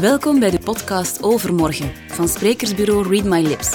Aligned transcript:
Welkom 0.00 0.38
bij 0.38 0.50
de 0.50 0.58
podcast 0.64 1.22
Overmorgen 1.22 1.92
van 2.08 2.28
sprekersbureau 2.28 3.08
Read 3.08 3.24
My 3.24 3.40
Lips. 3.40 3.70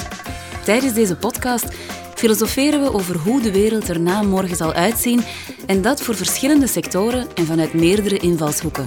Tijdens 0.64 0.94
deze 0.94 1.16
podcast 1.16 1.74
filosoferen 2.16 2.82
we 2.82 2.94
over 2.94 3.18
hoe 3.18 3.42
de 3.42 3.52
wereld 3.52 3.90
er 3.90 4.00
na 4.00 4.22
morgen 4.22 4.56
zal 4.56 4.74
uitzien 4.74 5.22
en 5.66 5.82
dat 5.82 6.02
voor 6.02 6.16
verschillende 6.16 6.68
sectoren 6.68 7.28
en 7.36 7.46
vanuit 7.46 7.74
meerdere 7.74 8.18
invalshoeken. 8.18 8.86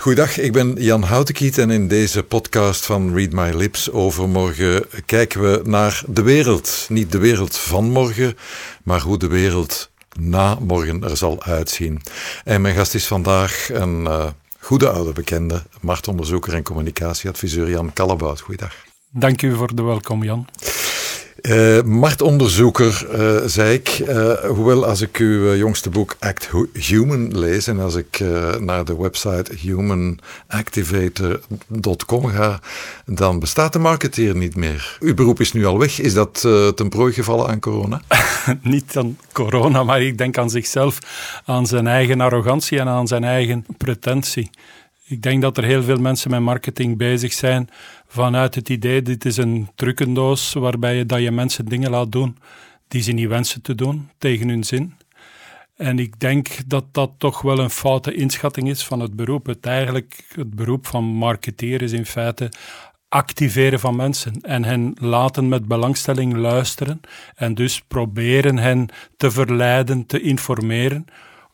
Goedendag, 0.00 0.38
ik 0.38 0.52
ben 0.52 0.74
Jan 0.78 1.02
Houtenkiet 1.02 1.58
en 1.58 1.70
in 1.70 1.88
deze 1.88 2.22
podcast 2.22 2.86
van 2.86 3.14
Read 3.14 3.32
My 3.32 3.56
Lips 3.56 3.90
overmorgen 3.90 4.84
kijken 5.06 5.42
we 5.42 5.60
naar 5.64 6.02
de 6.06 6.22
wereld. 6.22 6.86
Niet 6.88 7.12
de 7.12 7.18
wereld 7.18 7.56
van 7.56 7.90
morgen, 7.90 8.36
maar 8.82 9.00
hoe 9.00 9.18
de 9.18 9.26
wereld 9.26 9.90
na 10.18 10.54
morgen 10.60 11.04
er 11.04 11.16
zal 11.16 11.42
uitzien. 11.42 12.02
En 12.44 12.60
mijn 12.60 12.74
gast 12.74 12.94
is 12.94 13.06
vandaag 13.06 13.68
een 13.72 14.00
uh, 14.00 14.26
goede 14.58 14.88
oude 14.88 15.12
bekende, 15.12 15.62
marktonderzoeker 15.80 16.54
en 16.54 16.62
communicatieadviseur 16.62 17.70
Jan 17.70 17.92
Kallebout. 17.92 18.40
Goeiedag. 18.40 18.74
Dank 19.10 19.42
u 19.42 19.54
voor 19.54 19.74
de 19.74 19.82
welkom, 19.82 20.24
Jan. 20.24 20.46
Uh, 21.42 21.82
marktonderzoeker, 21.82 23.06
uh, 23.14 23.36
zei 23.46 23.74
ik. 23.74 23.98
Uh, 23.98 24.32
hoewel, 24.32 24.86
als 24.86 25.00
ik 25.00 25.16
uw 25.16 25.54
jongste 25.54 25.90
boek 25.90 26.16
Act 26.18 26.50
Human 26.72 27.38
lees 27.38 27.66
en 27.66 27.80
als 27.80 27.94
ik 27.94 28.20
naar 28.60 28.84
de 28.84 28.96
website 28.96 29.54
humanactivator.com 29.60 32.26
ga, 32.26 32.60
dan 33.06 33.38
bestaat 33.38 33.72
de 33.72 33.78
marketeer 33.78 34.36
niet 34.36 34.56
meer. 34.56 34.98
Uw 35.00 35.14
beroep 35.14 35.40
is 35.40 35.52
nu 35.52 35.66
al 35.66 35.78
weg. 35.78 36.00
Is 36.00 36.14
dat 36.14 36.40
ten 36.74 36.88
prooi 36.88 37.12
gevallen 37.12 37.48
aan 37.48 37.60
corona? 37.60 38.02
niet 38.62 38.96
aan 38.96 39.18
corona, 39.32 39.84
maar 39.84 40.02
ik 40.02 40.18
denk 40.18 40.38
aan 40.38 40.50
zichzelf, 40.50 40.98
aan 41.44 41.66
zijn 41.66 41.86
eigen 41.86 42.20
arrogantie 42.20 42.78
en 42.78 42.88
aan 42.88 43.06
zijn 43.06 43.24
eigen 43.24 43.66
pretentie. 43.76 44.50
Ik 45.10 45.22
denk 45.22 45.42
dat 45.42 45.56
er 45.56 45.64
heel 45.64 45.82
veel 45.82 45.98
mensen 45.98 46.30
met 46.30 46.40
marketing 46.40 46.96
bezig 46.96 47.32
zijn 47.32 47.68
vanuit 48.06 48.54
het 48.54 48.68
idee, 48.68 49.02
dit 49.02 49.24
is 49.24 49.36
een 49.36 49.68
trucendoos 49.74 50.52
waarbij 50.52 50.96
je, 50.96 51.06
dat 51.06 51.20
je 51.20 51.30
mensen 51.30 51.64
dingen 51.64 51.90
laat 51.90 52.12
doen 52.12 52.36
die 52.88 53.02
ze 53.02 53.12
niet 53.12 53.28
wensen 53.28 53.62
te 53.62 53.74
doen, 53.74 54.10
tegen 54.18 54.48
hun 54.48 54.64
zin. 54.64 54.94
En 55.76 55.98
ik 55.98 56.20
denk 56.20 56.48
dat 56.66 56.84
dat 56.92 57.10
toch 57.18 57.42
wel 57.42 57.58
een 57.58 57.70
foute 57.70 58.14
inschatting 58.14 58.68
is 58.68 58.84
van 58.84 59.00
het 59.00 59.16
beroep. 59.16 59.46
Het 59.46 59.66
eigenlijk, 59.66 60.24
het 60.34 60.54
beroep 60.54 60.86
van 60.86 61.04
marketeer 61.04 61.82
is 61.82 61.92
in 61.92 62.06
feite 62.06 62.52
activeren 63.08 63.80
van 63.80 63.96
mensen 63.96 64.40
en 64.40 64.64
hen 64.64 64.96
laten 65.00 65.48
met 65.48 65.68
belangstelling 65.68 66.36
luisteren 66.36 67.00
en 67.34 67.54
dus 67.54 67.82
proberen 67.88 68.58
hen 68.58 68.88
te 69.16 69.30
verleiden, 69.30 70.06
te 70.06 70.20
informeren, 70.20 71.04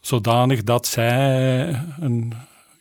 zodanig 0.01 0.63
dat 0.63 0.87
zij 0.87 1.81
een 2.01 2.33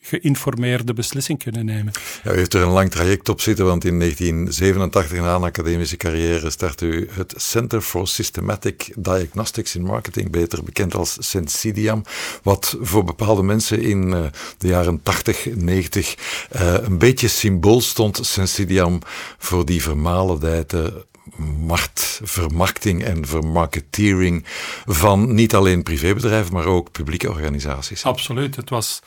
geïnformeerde 0.06 0.94
beslissing 0.94 1.44
kunnen 1.44 1.66
nemen. 1.66 1.94
Ja, 2.24 2.32
u 2.32 2.36
heeft 2.36 2.54
er 2.54 2.62
een 2.62 2.70
lang 2.70 2.92
traject 2.92 3.30
op 3.30 3.42
zitten, 3.42 3.66
want 3.66 3.86
in 3.86 4.00
1987 4.00 5.20
na 5.20 5.36
een 5.36 5.44
academische 5.44 5.98
carrière 5.98 6.50
startte 6.50 6.86
u 6.86 7.08
het 7.12 7.34
Center 7.38 7.82
for 7.82 8.08
Systematic 8.08 8.94
Diagnostics 8.96 9.76
in 9.76 9.84
Marketing, 9.84 10.32
beter 10.32 10.64
bekend 10.64 10.96
als 10.96 11.18
Sensidiam, 11.20 12.04
wat 12.44 12.78
voor 12.82 13.04
bepaalde 13.04 13.44
mensen 13.44 13.82
in 13.82 14.08
uh, 14.08 14.26
de 14.58 14.68
jaren 14.68 15.00
80, 15.04 15.48
90 15.56 16.16
uh, 16.56 16.74
een 16.74 16.98
beetje 16.98 17.28
symbool 17.28 17.82
stond, 17.82 18.20
Sensidiam, 18.22 19.00
voor 19.38 19.66
die 19.66 19.82
vermalendijde 19.82 21.06
markt, 21.60 22.20
vermarkting 22.24 23.04
en 23.04 23.28
vermarketeering 23.28 24.46
van 24.86 25.34
niet 25.34 25.56
alleen 25.56 25.84
privébedrijven, 25.84 26.54
maar 26.54 26.66
ook 26.66 26.92
publieke 26.92 27.30
organisaties. 27.30 28.04
Absoluut. 28.04 28.56
Het 28.56 28.70
was 28.70 29.02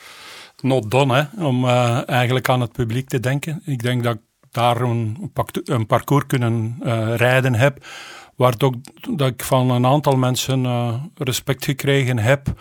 not 0.61 0.91
done, 0.91 1.13
hè, 1.13 1.45
om 1.45 1.65
uh, 1.65 2.09
eigenlijk 2.09 2.49
aan 2.49 2.61
het 2.61 2.71
publiek 2.71 3.09
te 3.09 3.19
denken. 3.19 3.61
Ik 3.65 3.81
denk 3.81 4.03
dat 4.03 4.15
ik 4.15 4.21
daar 4.51 4.81
een, 4.81 5.85
parcours 5.87 6.25
kunnen 6.27 6.77
uh, 6.83 7.15
rijden 7.15 7.55
heb, 7.55 7.85
waar 8.35 8.57
dat 8.57 9.27
ik 9.27 9.43
van 9.43 9.69
een 9.69 9.85
aantal 9.85 10.17
mensen 10.17 10.63
uh, 10.63 10.93
respect 11.15 11.65
gekregen 11.65 12.17
heb 12.17 12.53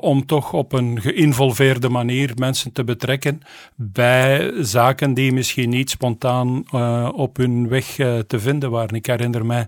om 0.00 0.26
toch 0.26 0.52
op 0.52 0.72
een 0.72 1.00
geïnvolveerde 1.00 1.88
manier 1.88 2.32
mensen 2.36 2.72
te 2.72 2.84
betrekken 2.84 3.40
bij 3.74 4.52
zaken 4.64 5.14
die 5.14 5.32
misschien 5.32 5.70
niet 5.70 5.90
spontaan 5.90 6.72
op 7.12 7.36
hun 7.36 7.68
weg 7.68 7.84
te 8.26 8.40
vinden 8.40 8.70
waren. 8.70 8.94
Ik 8.96 9.06
herinner 9.06 9.46
mij 9.46 9.66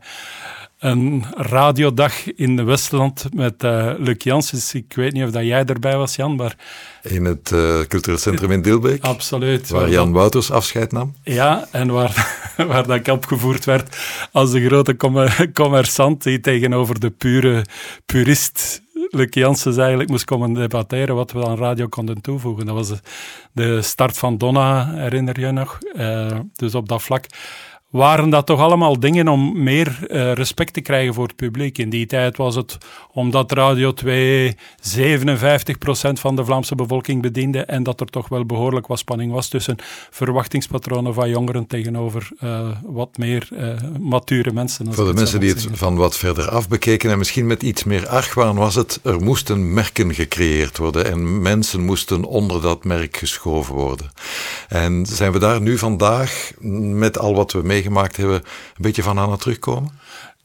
een 0.78 1.24
radiodag 1.36 2.34
in 2.34 2.64
Westland 2.64 3.26
met 3.34 3.64
uh, 3.64 3.92
Luc 3.98 4.22
Janssens. 4.22 4.74
Ik 4.74 4.92
weet 4.94 5.12
niet 5.12 5.24
of 5.24 5.30
dat 5.30 5.44
jij 5.44 5.64
erbij 5.64 5.96
was, 5.96 6.16
Jan, 6.16 6.36
maar... 6.36 6.56
In 7.02 7.24
het 7.24 7.50
uh, 7.50 7.80
cultureel 7.80 8.18
centrum 8.18 8.50
in 8.50 8.62
Dilbeek? 8.62 9.02
Absoluut. 9.02 9.68
Waar 9.68 9.90
Jan 9.90 10.12
Wouters 10.12 10.50
afscheid 10.50 10.92
nam? 10.92 11.14
Ja, 11.22 11.66
en 11.70 11.90
waar, 11.90 12.42
waar 12.68 12.86
dat 12.86 12.96
ik 12.96 13.08
opgevoerd 13.08 13.64
werd 13.64 13.96
als 14.32 14.50
de 14.50 14.66
grote 14.66 14.96
commerçant 15.52 16.22
die 16.22 16.40
tegenover 16.40 17.00
de 17.00 17.10
pure 17.10 17.64
purist 18.06 18.84
Luc 19.10 19.34
Janssens 19.34 19.76
eigenlijk 19.76 20.10
moest 20.10 20.24
komen 20.24 20.52
debatteren 20.52 21.14
wat 21.14 21.32
we 21.32 21.46
aan 21.46 21.56
radio 21.56 21.86
konden 21.88 22.20
toevoegen. 22.20 22.66
Dat 22.66 22.74
was 22.74 22.92
de 23.52 23.82
start 23.82 24.18
van 24.18 24.38
Donna, 24.38 24.92
herinner 24.94 25.40
je 25.40 25.50
nog? 25.50 25.78
Uh, 25.96 26.38
dus 26.52 26.74
op 26.74 26.88
dat 26.88 27.02
vlak 27.02 27.26
waren 27.90 28.30
dat 28.30 28.46
toch 28.46 28.60
allemaal 28.60 29.00
dingen 29.00 29.28
om 29.28 29.62
meer 29.62 29.98
uh, 30.08 30.32
respect 30.32 30.72
te 30.72 30.80
krijgen 30.80 31.14
voor 31.14 31.26
het 31.26 31.36
publiek. 31.36 31.78
In 31.78 31.90
die 31.90 32.06
tijd 32.06 32.36
was 32.36 32.54
het 32.54 32.78
omdat 33.12 33.52
Radio 33.52 33.92
2 33.92 34.54
57% 34.54 34.56
van 36.12 36.36
de 36.36 36.44
Vlaamse 36.44 36.74
bevolking 36.74 37.22
bediende 37.22 37.64
en 37.64 37.82
dat 37.82 38.00
er 38.00 38.06
toch 38.06 38.28
wel 38.28 38.46
behoorlijk 38.46 38.86
wat 38.86 38.98
spanning 38.98 39.32
was 39.32 39.48
tussen 39.48 39.76
verwachtingspatronen 40.10 41.14
van 41.14 41.28
jongeren 41.28 41.66
tegenover 41.66 42.28
uh, 42.40 42.68
wat 42.84 43.16
meer 43.16 43.48
uh, 43.52 43.68
mature 44.00 44.52
mensen. 44.52 44.94
Voor 44.94 45.06
de 45.06 45.14
mensen 45.14 45.40
die 45.40 45.50
het 45.50 45.68
van 45.72 45.96
wat 45.96 46.16
verder 46.16 46.50
af 46.50 46.68
bekeken 46.68 47.10
en 47.10 47.18
misschien 47.18 47.46
met 47.46 47.62
iets 47.62 47.84
meer 47.84 48.08
argwaan 48.08 48.56
was 48.56 48.74
het, 48.74 49.00
er 49.02 49.20
moesten 49.20 49.74
merken 49.74 50.14
gecreëerd 50.14 50.78
worden 50.78 51.04
en 51.04 51.42
mensen 51.42 51.84
moesten 51.84 52.24
onder 52.24 52.62
dat 52.62 52.84
merk 52.84 53.16
geschoven 53.16 53.74
worden. 53.74 54.10
En 54.68 55.06
zijn 55.06 55.32
we 55.32 55.38
daar 55.38 55.60
nu 55.60 55.78
vandaag 55.78 56.52
met 56.60 57.18
al 57.18 57.34
wat 57.34 57.52
we 57.52 57.62
mee 57.62 57.75
meegemaakt 57.76 58.16
hebben, 58.16 58.36
een 58.36 58.82
beetje 58.82 59.02
van 59.02 59.18
aan 59.18 59.30
het 59.30 59.40
terugkomen? 59.40 59.98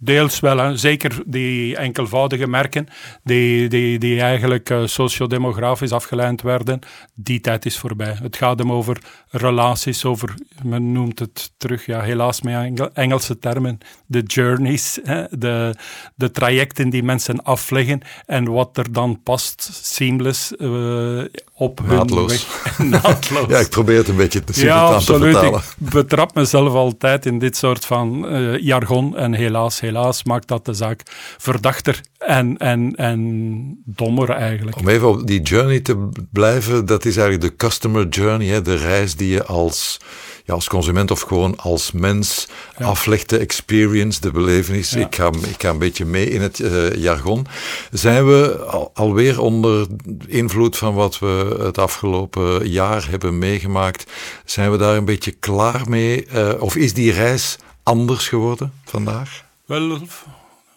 Deels 0.03 0.39
wel, 0.39 0.57
hè. 0.57 0.78
zeker 0.78 1.23
die 1.25 1.75
enkelvoudige 1.75 2.47
merken 2.47 2.88
die, 3.23 3.69
die, 3.69 4.00
die 4.00 4.22
eigenlijk 4.22 4.69
uh, 4.69 4.85
sociodemografisch 4.85 5.91
afgeleid 5.91 6.41
werden, 6.41 6.79
die 7.13 7.41
tijd 7.41 7.66
is 7.66 7.78
voorbij. 7.78 8.17
Het 8.22 8.35
gaat 8.35 8.59
hem 8.59 8.72
over 8.72 8.97
relaties, 9.29 10.06
over, 10.06 10.34
men 10.63 10.91
noemt 10.91 11.19
het 11.19 11.51
terug, 11.57 11.85
ja, 11.85 12.01
helaas 12.01 12.41
met 12.41 12.89
Engelse 12.94 13.39
termen, 13.39 13.78
de 14.06 14.22
journeys, 14.22 15.00
hè, 15.03 15.23
de, 15.29 15.75
de 16.16 16.31
trajecten 16.31 16.89
die 16.89 17.03
mensen 17.03 17.44
afleggen 17.44 18.01
en 18.25 18.51
wat 18.51 18.78
er 18.78 18.91
dan 18.91 19.19
past, 19.23 19.69
seamless, 19.81 20.53
uh, 20.57 21.23
op 21.53 21.81
Naadloos. 21.88 22.47
hun 22.78 22.89
weg. 22.89 23.01
Naadloos. 23.01 23.50
ja, 23.50 23.57
ik 23.57 23.69
probeer 23.69 23.97
het 23.97 24.07
een 24.07 24.16
beetje 24.16 24.44
te 24.44 24.66
ja, 24.66 24.83
absoluut. 24.83 25.33
te 25.33 25.39
vertalen. 25.39 25.62
Ik 25.79 25.89
betrap 25.89 26.35
mezelf 26.35 26.73
altijd 26.73 27.25
in 27.25 27.39
dit 27.39 27.57
soort 27.57 27.85
van 27.85 28.35
uh, 28.35 28.57
jargon 28.57 29.18
en 29.18 29.33
helaas, 29.33 29.79
helaas 29.79 29.89
maakt 30.24 30.47
dat 30.47 30.66
de 30.66 30.74
zaak 30.74 31.02
verdachter 31.38 32.02
en, 32.18 32.57
en, 32.57 32.96
en 32.96 33.81
dommer 33.85 34.29
eigenlijk. 34.29 34.78
Om 34.78 34.88
even 34.88 35.09
op 35.09 35.28
die 35.28 35.41
journey 35.41 35.79
te 35.79 36.09
blijven, 36.31 36.85
dat 36.85 37.06
is 37.06 37.18
eigenlijk 37.18 37.50
de 37.50 37.66
customer 37.66 38.07
journey, 38.07 38.47
hè, 38.47 38.62
de 38.62 38.75
reis 38.75 39.16
die 39.16 39.30
je 39.30 39.46
als 39.46 40.00
ja, 40.46 40.53
als 40.53 40.68
consument 40.68 41.12
of 41.12 41.22
gewoon 41.22 41.57
als 41.57 41.91
mens 41.91 42.47
ja. 42.78 42.85
aflegt, 42.85 43.30
de 43.30 43.38
experience, 43.38 44.22
de 44.22 44.31
belevenis. 44.31 44.94
Ik, 44.94 45.16
ga, 45.16 45.28
ik 45.28 45.62
ga 45.62 45.69
een 45.69 45.78
beetje 45.78 46.06
mee 46.06 46.30
in 46.30 46.42
het 46.42 46.60
uh, 46.60 46.95
jargon. 46.95 47.45
Zijn 47.92 48.27
we 48.27 48.57
al, 48.57 48.92
alweer 48.94 49.42
onder 49.42 49.88
invloed 50.27 50.77
van 50.77 50.94
wat 50.94 51.19
we 51.19 51.57
het 51.60 51.77
afgelopen 51.77 52.69
jaar 52.69 53.10
hebben 53.10 53.38
meegemaakt? 53.38 54.12
Zijn 54.45 54.71
we 54.71 54.77
daar 54.77 54.98
een 54.98 55.06
beetje 55.06 55.31
klaar 55.31 55.89
mee? 55.89 56.27
Uh, 56.33 56.50
of 56.60 56.75
is 56.75 56.94
die 56.94 57.12
reis 57.12 57.57
anders 57.83 58.27
geworden 58.27 58.74
vandaag? 58.86 59.50
Wel, 59.71 59.97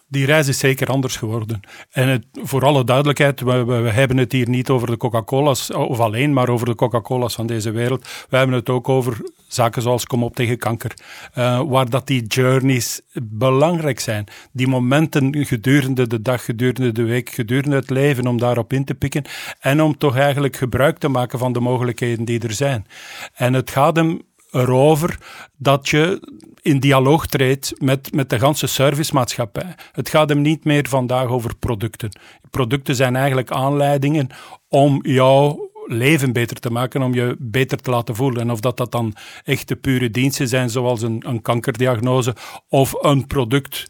die 0.07 0.25
reis 0.25 0.47
is 0.47 0.59
zeker 0.59 0.87
anders 0.87 1.15
geworden. 1.15 1.59
En 1.91 2.07
het, 2.07 2.25
voor 2.33 2.65
alle 2.65 2.83
duidelijkheid, 2.83 3.41
we, 3.41 3.63
we, 3.63 3.73
hebben 3.73 4.17
het 4.17 4.31
hier 4.31 4.49
niet 4.49 4.69
over 4.69 4.87
de 4.87 4.97
Coca-Cola's, 4.97 5.71
of 5.71 5.99
alleen 5.99 6.33
maar 6.33 6.49
over 6.49 6.65
de 6.65 6.75
Coca-Cola's 6.75 7.35
van 7.35 7.47
deze 7.47 7.71
wereld. 7.71 8.07
We 8.29 8.37
hebben 8.37 8.55
het 8.55 8.69
ook 8.69 8.89
over 8.89 9.17
zaken 9.47 9.81
zoals 9.81 10.05
Kom 10.05 10.23
op 10.23 10.35
tegen 10.35 10.57
kanker. 10.57 10.93
Uh, 11.37 11.61
waar 11.61 11.89
dat 11.89 12.07
die 12.07 12.27
journeys 12.27 13.01
belangrijk 13.23 13.99
zijn. 13.99 14.25
Die 14.51 14.67
momenten 14.67 15.45
gedurende 15.45 16.07
de 16.07 16.21
dag, 16.21 16.45
gedurende 16.45 16.91
de 16.91 17.03
week, 17.03 17.29
gedurende 17.29 17.75
het 17.75 17.89
leven, 17.89 18.27
om 18.27 18.37
daarop 18.37 18.73
in 18.73 18.85
te 18.85 18.95
pikken. 18.95 19.23
En 19.59 19.81
om 19.81 19.97
toch 19.97 20.17
eigenlijk 20.17 20.55
gebruik 20.55 20.97
te 20.97 21.07
maken 21.07 21.39
van 21.39 21.53
de 21.53 21.59
mogelijkheden 21.59 22.25
die 22.25 22.39
er 22.39 22.53
zijn. 22.53 22.87
En 23.33 23.53
het 23.53 23.69
gaat 23.69 23.95
hem 23.95 24.21
erover 24.55 25.17
dat 25.57 25.89
je 25.89 26.19
in 26.61 26.79
dialoog 26.79 27.25
treedt 27.27 27.73
met, 27.77 28.13
met 28.13 28.29
de 28.29 28.39
ganse 28.39 28.67
servicemaatschappij. 28.67 29.75
Het 29.91 30.09
gaat 30.09 30.29
hem 30.29 30.41
niet 30.41 30.63
meer 30.63 30.87
vandaag 30.89 31.27
over 31.27 31.55
producten. 31.55 32.19
Producten 32.49 32.95
zijn 32.95 33.15
eigenlijk 33.15 33.51
aanleidingen 33.51 34.29
om 34.67 34.99
jouw 35.01 35.69
leven 35.85 36.33
beter 36.33 36.59
te 36.59 36.71
maken, 36.71 37.01
om 37.01 37.13
je 37.13 37.35
beter 37.39 37.77
te 37.77 37.89
laten 37.89 38.15
voelen. 38.15 38.41
En 38.41 38.51
of 38.51 38.59
dat, 38.59 38.77
dat 38.77 38.91
dan 38.91 39.13
echte 39.43 39.75
pure 39.75 40.09
diensten 40.09 40.47
zijn, 40.47 40.69
zoals 40.69 41.01
een, 41.01 41.23
een 41.27 41.41
kankerdiagnose 41.41 42.35
of 42.69 43.03
een 43.03 43.27
product 43.27 43.87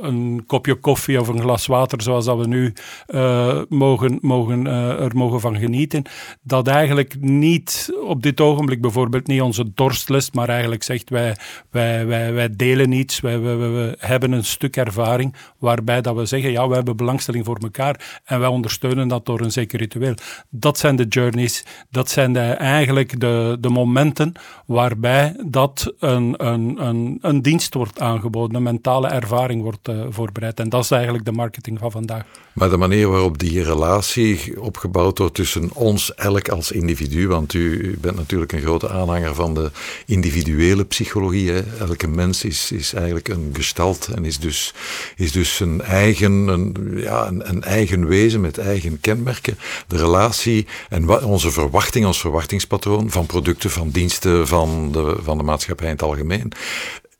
een 0.00 0.44
kopje 0.46 0.74
koffie 0.74 1.20
of 1.20 1.28
een 1.28 1.40
glas 1.40 1.66
water, 1.66 2.02
zoals 2.02 2.24
dat 2.24 2.38
we 2.38 2.46
nu 2.46 2.72
uh, 3.08 3.60
mogen, 3.68 4.18
mogen, 4.20 4.66
uh, 4.66 5.00
er 5.00 5.16
mogen 5.16 5.40
van 5.40 5.56
genieten, 5.56 6.02
dat 6.42 6.66
eigenlijk 6.66 7.16
niet 7.20 7.94
op 8.06 8.22
dit 8.22 8.40
ogenblik 8.40 8.80
bijvoorbeeld 8.80 9.26
niet 9.26 9.40
onze 9.40 9.72
dorst 9.74 10.08
lust, 10.08 10.34
maar 10.34 10.48
eigenlijk 10.48 10.82
zegt 10.82 11.10
wij, 11.10 11.36
wij, 11.70 12.06
wij, 12.06 12.32
wij 12.32 12.56
delen 12.56 12.92
iets, 12.92 13.20
wij, 13.20 13.40
wij, 13.40 13.56
wij, 13.56 13.94
hebben 13.98 14.32
een 14.32 14.44
stuk 14.44 14.76
ervaring 14.76 15.34
waarbij 15.58 16.00
dat 16.00 16.16
we 16.16 16.26
zeggen, 16.26 16.50
ja, 16.50 16.68
we 16.68 16.74
hebben 16.74 16.96
belangstelling 16.96 17.44
voor 17.44 17.58
elkaar 17.58 18.20
en 18.24 18.40
wij 18.40 18.48
ondersteunen 18.48 19.08
dat 19.08 19.26
door 19.26 19.40
een 19.40 19.52
zeker 19.52 19.78
ritueel. 19.78 20.14
Dat 20.50 20.78
zijn 20.78 20.96
de 20.96 21.06
journeys, 21.06 21.64
dat 21.90 22.10
zijn 22.10 22.32
de, 22.32 22.40
eigenlijk 22.40 23.20
de, 23.20 23.56
de 23.60 23.68
momenten 23.68 24.32
waarbij 24.66 25.36
dat 25.46 25.94
een, 25.98 26.46
een, 26.46 26.86
een, 26.86 27.18
een 27.20 27.42
dienst 27.42 27.74
wordt 27.74 28.00
aangeboden, 28.00 28.56
een 28.56 28.62
mentale 28.62 29.08
ervaring 29.08 29.62
wordt 29.62 29.83
uh, 29.88 30.06
voorbereid. 30.08 30.60
En 30.60 30.68
dat 30.68 30.84
is 30.84 30.90
eigenlijk 30.90 31.24
de 31.24 31.32
marketing 31.32 31.78
van 31.78 31.90
vandaag. 31.90 32.24
Maar 32.52 32.70
de 32.70 32.76
manier 32.76 33.08
waarop 33.08 33.38
die 33.38 33.62
relatie 33.62 34.60
opgebouwd 34.60 35.18
wordt 35.18 35.34
tussen 35.34 35.70
ons, 35.74 36.14
elk 36.14 36.48
als 36.48 36.72
individu, 36.72 37.28
want 37.28 37.54
u, 37.54 37.96
bent 38.00 38.16
natuurlijk 38.16 38.52
een 38.52 38.60
grote 38.60 38.88
aanhanger 38.88 39.34
van 39.34 39.54
de 39.54 39.70
individuele 40.06 40.84
psychologie. 40.84 41.50
Hè? 41.50 41.62
Elke 41.78 42.06
mens 42.06 42.44
is, 42.44 42.72
is 42.72 42.92
eigenlijk 42.92 43.28
een 43.28 43.50
gestalt 43.52 44.08
en 44.14 44.24
is 44.24 44.38
dus, 44.38 44.74
is 45.16 45.32
dus 45.32 45.60
een, 45.60 45.82
eigen, 45.82 46.32
een, 46.32 46.92
ja, 46.96 47.26
een, 47.26 47.48
een 47.48 47.62
eigen 47.62 48.06
wezen 48.06 48.40
met 48.40 48.58
eigen 48.58 49.00
kenmerken. 49.00 49.58
De 49.86 49.96
relatie 49.96 50.66
en 50.88 51.24
onze 51.24 51.50
verwachting, 51.50 52.06
ons 52.06 52.20
verwachtingspatroon 52.20 53.10
van 53.10 53.26
producten, 53.26 53.70
van 53.70 53.90
diensten, 53.90 54.48
van 54.48 54.92
de, 54.92 55.16
van 55.22 55.38
de 55.38 55.44
maatschappij 55.44 55.86
in 55.86 55.92
het 55.92 56.02
algemeen, 56.02 56.52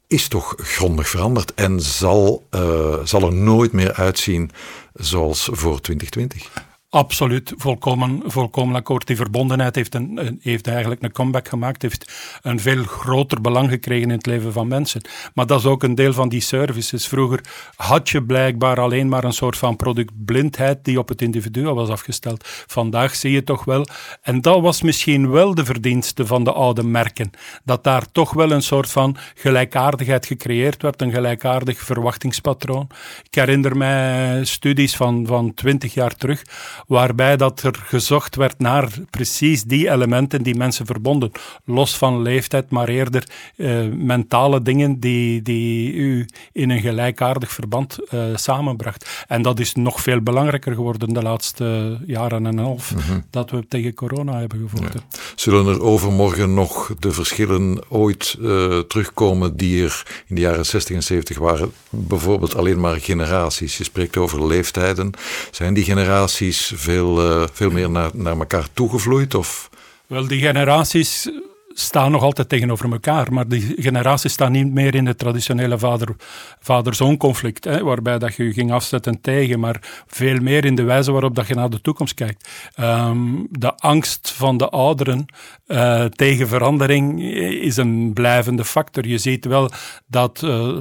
is 0.07 0.29
toch 0.29 0.55
grondig 0.57 1.09
veranderd 1.09 1.55
en 1.55 1.81
zal, 1.81 2.47
uh, 2.51 2.95
zal 3.05 3.23
er 3.23 3.33
nooit 3.33 3.73
meer 3.73 3.93
uitzien 3.93 4.51
zoals 4.95 5.49
voor 5.53 5.81
2020. 5.81 6.51
Absoluut, 6.95 7.53
volkomen, 7.57 8.23
volkomen 8.25 8.75
akkoord. 8.75 9.07
Die 9.07 9.17
verbondenheid 9.17 9.75
heeft, 9.75 9.95
een, 9.95 10.39
heeft 10.43 10.67
eigenlijk 10.67 11.03
een 11.03 11.13
comeback 11.13 11.49
gemaakt, 11.49 11.83
heeft 11.83 12.13
een 12.43 12.61
veel 12.61 12.83
groter 12.85 13.41
belang 13.41 13.71
gekregen 13.71 14.03
in 14.03 14.17
het 14.17 14.27
leven 14.27 14.53
van 14.53 14.69
mensen. 14.69 15.03
Maar 15.35 15.47
dat 15.47 15.59
is 15.59 15.67
ook 15.67 15.83
een 15.83 15.95
deel 15.95 16.13
van 16.13 16.29
die 16.29 16.41
services. 16.41 17.07
Vroeger 17.07 17.41
had 17.77 18.09
je 18.09 18.23
blijkbaar 18.23 18.81
alleen 18.81 19.09
maar 19.09 19.25
een 19.25 19.33
soort 19.33 19.57
van 19.57 19.77
productblindheid 19.77 20.85
die 20.85 20.99
op 20.99 21.09
het 21.09 21.23
individu 21.23 21.63
was 21.63 21.89
afgesteld. 21.89 22.49
Vandaag 22.67 23.15
zie 23.15 23.33
je 23.33 23.45
toch 23.45 23.65
wel, 23.65 23.87
en 24.23 24.41
dat 24.41 24.61
was 24.61 24.83
misschien 24.83 25.31
wel 25.31 25.55
de 25.55 25.65
verdienste 25.65 26.27
van 26.27 26.45
de 26.45 26.53
oude 26.53 26.83
merken, 26.83 27.31
dat 27.65 27.85
daar 27.85 28.13
toch 28.13 28.33
wel 28.33 28.51
een 28.51 28.63
soort 28.63 28.91
van 28.91 29.17
gelijkaardigheid 29.35 30.27
gecreëerd 30.27 30.83
werd, 30.83 31.03
een 31.03 31.13
gelijkaardig 31.13 31.79
verwachtingspatroon. 31.79 32.89
Ik 33.23 33.35
herinner 33.35 33.77
mij 33.77 34.45
studies 34.45 34.97
van, 34.97 35.27
van 35.27 35.55
20 35.55 35.95
jaar 35.95 36.17
terug 36.17 36.43
waarbij 36.87 37.37
dat 37.37 37.63
er 37.63 37.75
gezocht 37.85 38.37
werd 38.37 38.59
naar 38.59 38.89
precies 39.11 39.63
die 39.63 39.91
elementen 39.91 40.43
die 40.43 40.55
mensen 40.55 40.87
verbonden, 40.87 41.33
los 41.65 41.97
van 41.97 42.23
leeftijd, 42.23 42.71
maar 42.71 42.89
eerder 42.89 43.29
uh, 43.57 43.93
mentale 43.93 44.63
dingen 44.63 45.01
die, 45.01 45.43
die 45.43 45.93
u 45.93 46.27
in 46.53 46.71
een 46.71 46.81
gelijkaardig 46.81 47.53
verband 47.53 47.99
uh, 48.11 48.25
samenbracht. 48.35 49.25
En 49.27 49.43
dat 49.43 49.61
is 49.61 49.75
nog 49.75 50.01
veel 50.01 50.21
belangrijker 50.21 50.75
geworden 50.75 51.13
de 51.13 51.23
laatste 51.23 51.99
jaren 52.07 52.47
en 52.47 52.59
een 52.59 52.65
half, 52.65 52.95
mhm. 52.95 53.21
dat 53.31 53.51
we 53.51 53.69
tegen 53.69 53.95
corona 53.95 54.39
hebben 54.39 54.69
gevochten. 54.69 55.01
Zullen 55.35 55.67
er 55.67 55.83
overmorgen 55.83 56.55
nog 56.55 56.95
de 56.99 57.13
verschillen 57.13 57.83
ooit 57.89 58.37
uh, 58.41 58.79
terugkomen 58.79 59.57
die 59.57 59.85
er 59.85 60.03
in 60.27 60.35
de 60.35 60.41
jaren 60.41 60.67
60 60.67 60.97
en 60.97 61.03
70 61.03 61.39
waren? 61.39 61.73
Bijvoorbeeld 61.91 62.57
alleen 62.57 62.81
maar 62.81 63.01
generaties. 63.01 63.79
Je 63.79 63.85
spreekt 63.85 64.17
over 64.17 64.47
leeftijden. 64.47 65.13
Zijn 65.51 65.75
die 65.75 65.85
generaties 65.85 66.73
veel, 66.77 67.41
uh, 67.41 67.47
veel 67.53 67.71
meer 67.71 67.91
naar, 67.91 68.11
naar 68.15 68.39
elkaar 68.39 68.69
toegevloeid? 68.73 69.35
Of? 69.35 69.71
Wel, 70.07 70.27
die 70.27 70.41
generaties 70.41 71.31
staan 71.75 72.11
nog 72.11 72.23
altijd 72.23 72.49
tegenover 72.49 72.93
elkaar, 72.93 73.33
maar 73.33 73.49
die 73.49 73.75
generaties 73.77 74.33
staan 74.33 74.53
niet 74.53 74.73
meer 74.73 74.95
in 74.95 75.07
het 75.07 75.19
traditionele 75.19 75.79
vader-zoon 76.61 77.17
conflict, 77.17 77.81
waarbij 77.81 78.19
dat 78.19 78.35
je 78.35 78.45
je 78.45 78.53
ging 78.53 78.73
afzetten 78.73 79.21
tegen, 79.21 79.61
maar 79.61 80.05
veel 80.07 80.41
meer 80.41 80.65
in 80.65 80.75
de 80.75 80.83
wijze 80.83 81.13
waarop 81.13 81.35
dat 81.35 81.47
je 81.47 81.55
naar 81.55 81.71
de 81.71 81.81
toekomst 81.81 82.15
kijkt. 82.15 82.49
Um, 82.81 83.47
de 83.51 83.77
angst 83.77 84.31
van 84.31 84.57
de 84.57 84.69
ouderen 84.69 85.27
uh, 85.67 86.05
tegen 86.05 86.49
verandering 86.49 87.23
is 87.63 87.77
een 87.77 88.13
blijvende 88.13 88.65
factor. 88.65 89.07
Je 89.07 89.19
ziet 89.19 89.45
wel 89.45 89.71
dat, 90.07 90.43
uh, 90.45 90.77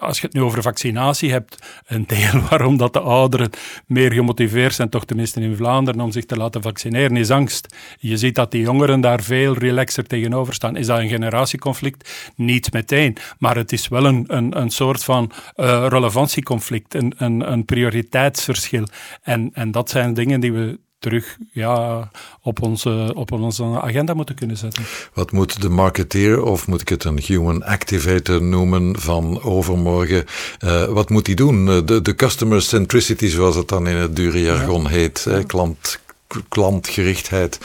als 0.00 0.20
je 0.20 0.26
het 0.26 0.34
nu 0.34 0.42
over 0.42 0.62
vaccinatie 0.62 1.30
hebt, 1.30 1.66
een 1.86 2.06
deel 2.06 2.40
waarom 2.50 2.76
dat 2.76 2.92
de 2.92 3.00
ouderen 3.00 3.50
meer 3.86 4.12
gemotiveerd 4.12 4.74
zijn, 4.74 4.88
toch 4.88 5.04
tenminste 5.04 5.40
in 5.40 5.56
Vlaanderen, 5.56 6.00
om 6.00 6.12
zich 6.12 6.24
te 6.24 6.36
laten 6.36 6.62
vaccineren, 6.62 7.16
is 7.16 7.30
angst. 7.30 7.76
Je 7.98 8.16
ziet 8.16 8.34
dat 8.34 8.50
die 8.50 8.62
jongeren 8.62 9.00
daar 9.00 9.22
veel 9.22 9.54
relaxer 9.54 10.06
tegen 10.06 10.31
tegenover 10.32 10.54
staan. 10.54 10.76
Is 10.76 10.86
dat 10.86 10.98
een 10.98 11.08
generatieconflict? 11.08 12.10
Niet 12.36 12.72
meteen. 12.72 13.16
Maar 13.38 13.56
het 13.56 13.72
is 13.72 13.88
wel 13.88 14.04
een, 14.04 14.24
een, 14.26 14.58
een 14.60 14.70
soort 14.70 15.04
van 15.04 15.30
uh, 15.56 15.86
relevantieconflict, 15.88 16.94
een, 16.94 17.14
een, 17.16 17.52
een 17.52 17.64
prioriteitsverschil. 17.64 18.86
En, 19.22 19.50
en 19.54 19.70
dat 19.70 19.90
zijn 19.90 20.14
dingen 20.14 20.40
die 20.40 20.52
we 20.52 20.78
terug 20.98 21.36
ja, 21.52 22.10
op, 22.42 22.62
onze, 22.62 23.12
op 23.14 23.32
onze 23.32 23.80
agenda 23.80 24.14
moeten 24.14 24.34
kunnen 24.34 24.56
zetten. 24.56 24.84
Wat 25.14 25.32
moet 25.32 25.60
de 25.60 25.68
marketeer, 25.68 26.42
of 26.42 26.66
moet 26.66 26.80
ik 26.80 26.88
het 26.88 27.04
een 27.04 27.20
human 27.26 27.64
activator 27.64 28.42
noemen, 28.42 29.00
van 29.00 29.42
overmorgen, 29.42 30.24
uh, 30.64 30.84
wat 30.84 31.10
moet 31.10 31.26
hij 31.26 31.34
doen? 31.34 31.86
De, 31.86 32.02
de 32.02 32.14
customer 32.14 32.62
centricity, 32.62 33.26
zoals 33.26 33.56
het 33.56 33.68
dan 33.68 33.86
in 33.86 33.96
het 33.96 34.16
dure 34.16 34.40
jargon 34.40 34.88
heet, 34.88 35.26
ja. 35.28 35.42
klant, 35.42 36.00
klantgerichtheid, 36.48 37.58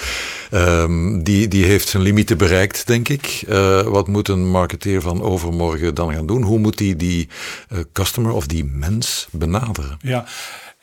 um, 0.51 1.23
die, 1.23 1.47
die 1.47 1.65
heeft 1.65 1.87
zijn 1.87 2.03
limieten 2.03 2.37
bereikt, 2.37 2.87
denk 2.87 3.09
ik. 3.09 3.43
Uh, 3.49 3.81
wat 3.81 4.07
moet 4.07 4.27
een 4.27 4.49
marketeer 4.49 5.01
van 5.01 5.21
overmorgen 5.21 5.95
dan 5.95 6.13
gaan 6.13 6.25
doen? 6.25 6.41
Hoe 6.41 6.59
moet 6.59 6.79
hij 6.79 6.95
die, 6.95 7.27
uh, 7.73 7.79
customer 7.93 8.31
of 8.31 8.47
die 8.47 8.65
mens 8.65 9.27
benaderen? 9.31 9.97
Ja. 10.01 10.25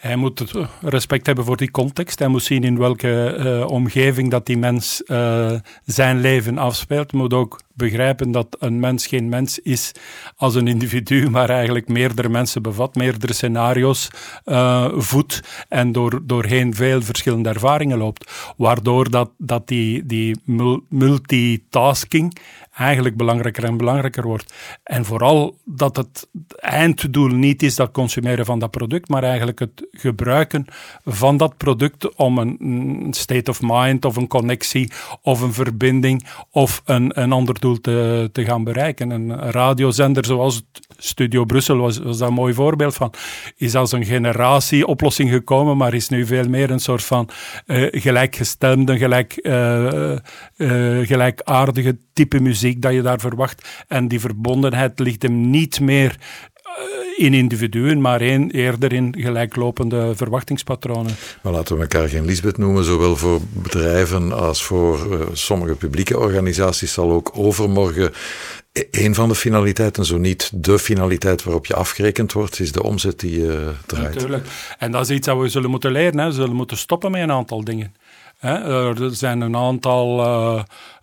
Hij 0.05 0.17
moet 0.17 0.55
respect 0.81 1.27
hebben 1.27 1.45
voor 1.45 1.57
die 1.57 1.71
context. 1.71 2.19
Hij 2.19 2.29
moet 2.29 2.43
zien 2.43 2.65
in 2.65 2.79
welke 2.79 3.37
uh, 3.39 3.71
omgeving 3.71 4.31
dat 4.31 4.47
die 4.47 4.59
mens 4.59 5.03
uh, 5.07 5.53
zijn 5.85 6.21
leven 6.21 6.59
afspeelt. 6.59 7.13
Moet 7.13 7.33
ook 7.33 7.61
begrijpen 7.75 8.31
dat 8.31 8.57
een 8.59 8.81
mens 8.81 9.07
geen 9.07 9.29
mens 9.29 9.59
is 9.59 9.93
als 10.37 10.55
een 10.55 10.69
individu, 10.69 11.29
maar 11.31 11.51
eigenlijk 11.51 11.89
meerdere 11.89 12.29
mensen 12.29 12.63
bevat, 12.63 12.95
meerdere 12.95 13.33
scenario's 13.33 14.11
uh, 14.45 14.89
voedt 14.95 15.41
en 15.69 15.93
door, 15.93 16.21
doorheen 16.23 16.75
veel 16.75 17.03
verschillende 17.03 17.49
ervaringen 17.49 17.99
loopt. 17.99 18.53
Waardoor 18.57 19.11
dat, 19.11 19.31
dat 19.39 19.69
die, 19.69 20.07
die 20.07 20.37
multitasking 20.89 22.39
eigenlijk 22.77 23.17
belangrijker 23.17 23.65
en 23.65 23.77
belangrijker 23.77 24.23
wordt. 24.23 24.55
En 24.83 25.05
vooral 25.05 25.59
dat 25.65 25.97
het 25.97 26.29
einddoel 26.57 27.29
niet 27.29 27.63
is 27.63 27.75
dat 27.75 27.91
consumeren 27.91 28.45
van 28.45 28.59
dat 28.59 28.71
product, 28.71 29.09
maar 29.09 29.23
eigenlijk 29.23 29.59
het 29.59 29.87
gebruiken 29.91 30.65
van 31.05 31.37
dat 31.37 31.57
product 31.57 32.15
om 32.15 32.39
een 32.39 33.07
state 33.11 33.51
of 33.51 33.61
mind 33.63 34.05
of 34.05 34.17
een 34.17 34.27
connectie 34.27 34.93
of 35.23 35.41
een 35.41 35.53
verbinding 35.53 36.27
of 36.51 36.83
een, 36.85 37.21
een 37.21 37.33
ander 37.33 37.61
doel 37.61 37.81
te, 37.81 38.29
te 38.33 38.45
gaan 38.45 38.65
bereiken. 38.65 39.11
Een 39.11 39.51
radiozender 39.51 40.25
zoals 40.25 40.63
Studio 40.97 41.45
Brussel 41.45 41.77
was, 41.77 41.99
was 41.99 42.19
daar 42.19 42.29
een 42.29 42.35
mooi 42.35 42.55
voorbeeld 42.55 42.95
van. 42.95 43.13
Is 43.57 43.75
als 43.75 43.93
een 43.93 44.05
generatieoplossing 44.05 45.31
gekomen, 45.31 45.77
maar 45.77 45.95
is 45.95 46.09
nu 46.09 46.27
veel 46.27 46.49
meer 46.49 46.71
een 46.71 46.81
soort 46.81 47.05
van 47.05 47.29
uh, 47.67 47.87
gelijkgestemde, 47.91 48.99
gelijk, 48.99 49.39
uh, 49.43 50.13
uh, 50.57 51.07
gelijkaardige 51.07 51.97
type 52.13 52.41
muziek 52.41 52.64
dat 52.73 52.93
je 52.93 53.03
daar 53.03 53.21
verwacht. 53.21 53.69
En 53.89 54.09
die 54.09 54.21
verbondenheid 54.21 54.99
ligt 54.99 55.23
hem 55.23 55.51
niet 55.51 55.81
meer 55.81 56.17
in 57.17 57.35
individuen, 57.35 58.01
maar 58.01 58.21
een, 58.21 58.51
eerder 58.51 58.93
in 58.93 59.15
gelijklopende 59.19 60.13
verwachtingspatronen. 60.15 61.13
Maar 61.43 61.53
laten 61.53 61.77
we 61.77 61.83
elkaar 61.83 62.09
geen 62.09 62.25
Lisbeth 62.25 62.59
noemen, 62.59 62.85
zowel 62.85 63.17
voor 63.17 63.41
bedrijven 63.53 64.33
als 64.33 64.65
voor 64.65 65.13
uh, 65.13 65.21
sommige 65.33 65.75
publieke 65.75 66.19
organisaties 66.19 66.93
zal 66.93 67.11
ook 67.11 67.31
overmorgen 67.35 68.13
een 68.91 69.15
van 69.15 69.29
de 69.29 69.35
finaliteiten, 69.35 70.05
zo 70.05 70.19
niet 70.19 70.51
de 70.55 70.79
finaliteit 70.79 71.43
waarop 71.43 71.67
je 71.67 71.75
afgerekend 71.75 72.33
wordt, 72.33 72.61
is 72.61 72.73
de 72.73 72.83
omzet 72.83 73.21
die 73.21 73.39
je 73.41 73.71
draait. 73.87 74.15
Natuurlijk. 74.15 74.47
En 74.79 74.93
dat 74.93 75.03
is 75.03 75.17
iets 75.17 75.27
dat 75.27 75.39
we 75.39 75.49
zullen 75.49 75.71
moeten 75.71 75.93
leren. 75.93 76.19
Hè. 76.19 76.27
We 76.27 76.33
zullen 76.33 76.57
moeten 76.57 76.77
stoppen 76.77 77.11
met 77.11 77.23
een 77.23 77.31
aantal 77.31 77.65
dingen. 77.65 77.95
Er 78.45 79.15
zijn 79.15 79.41
een 79.41 79.57
aantal 79.57 80.21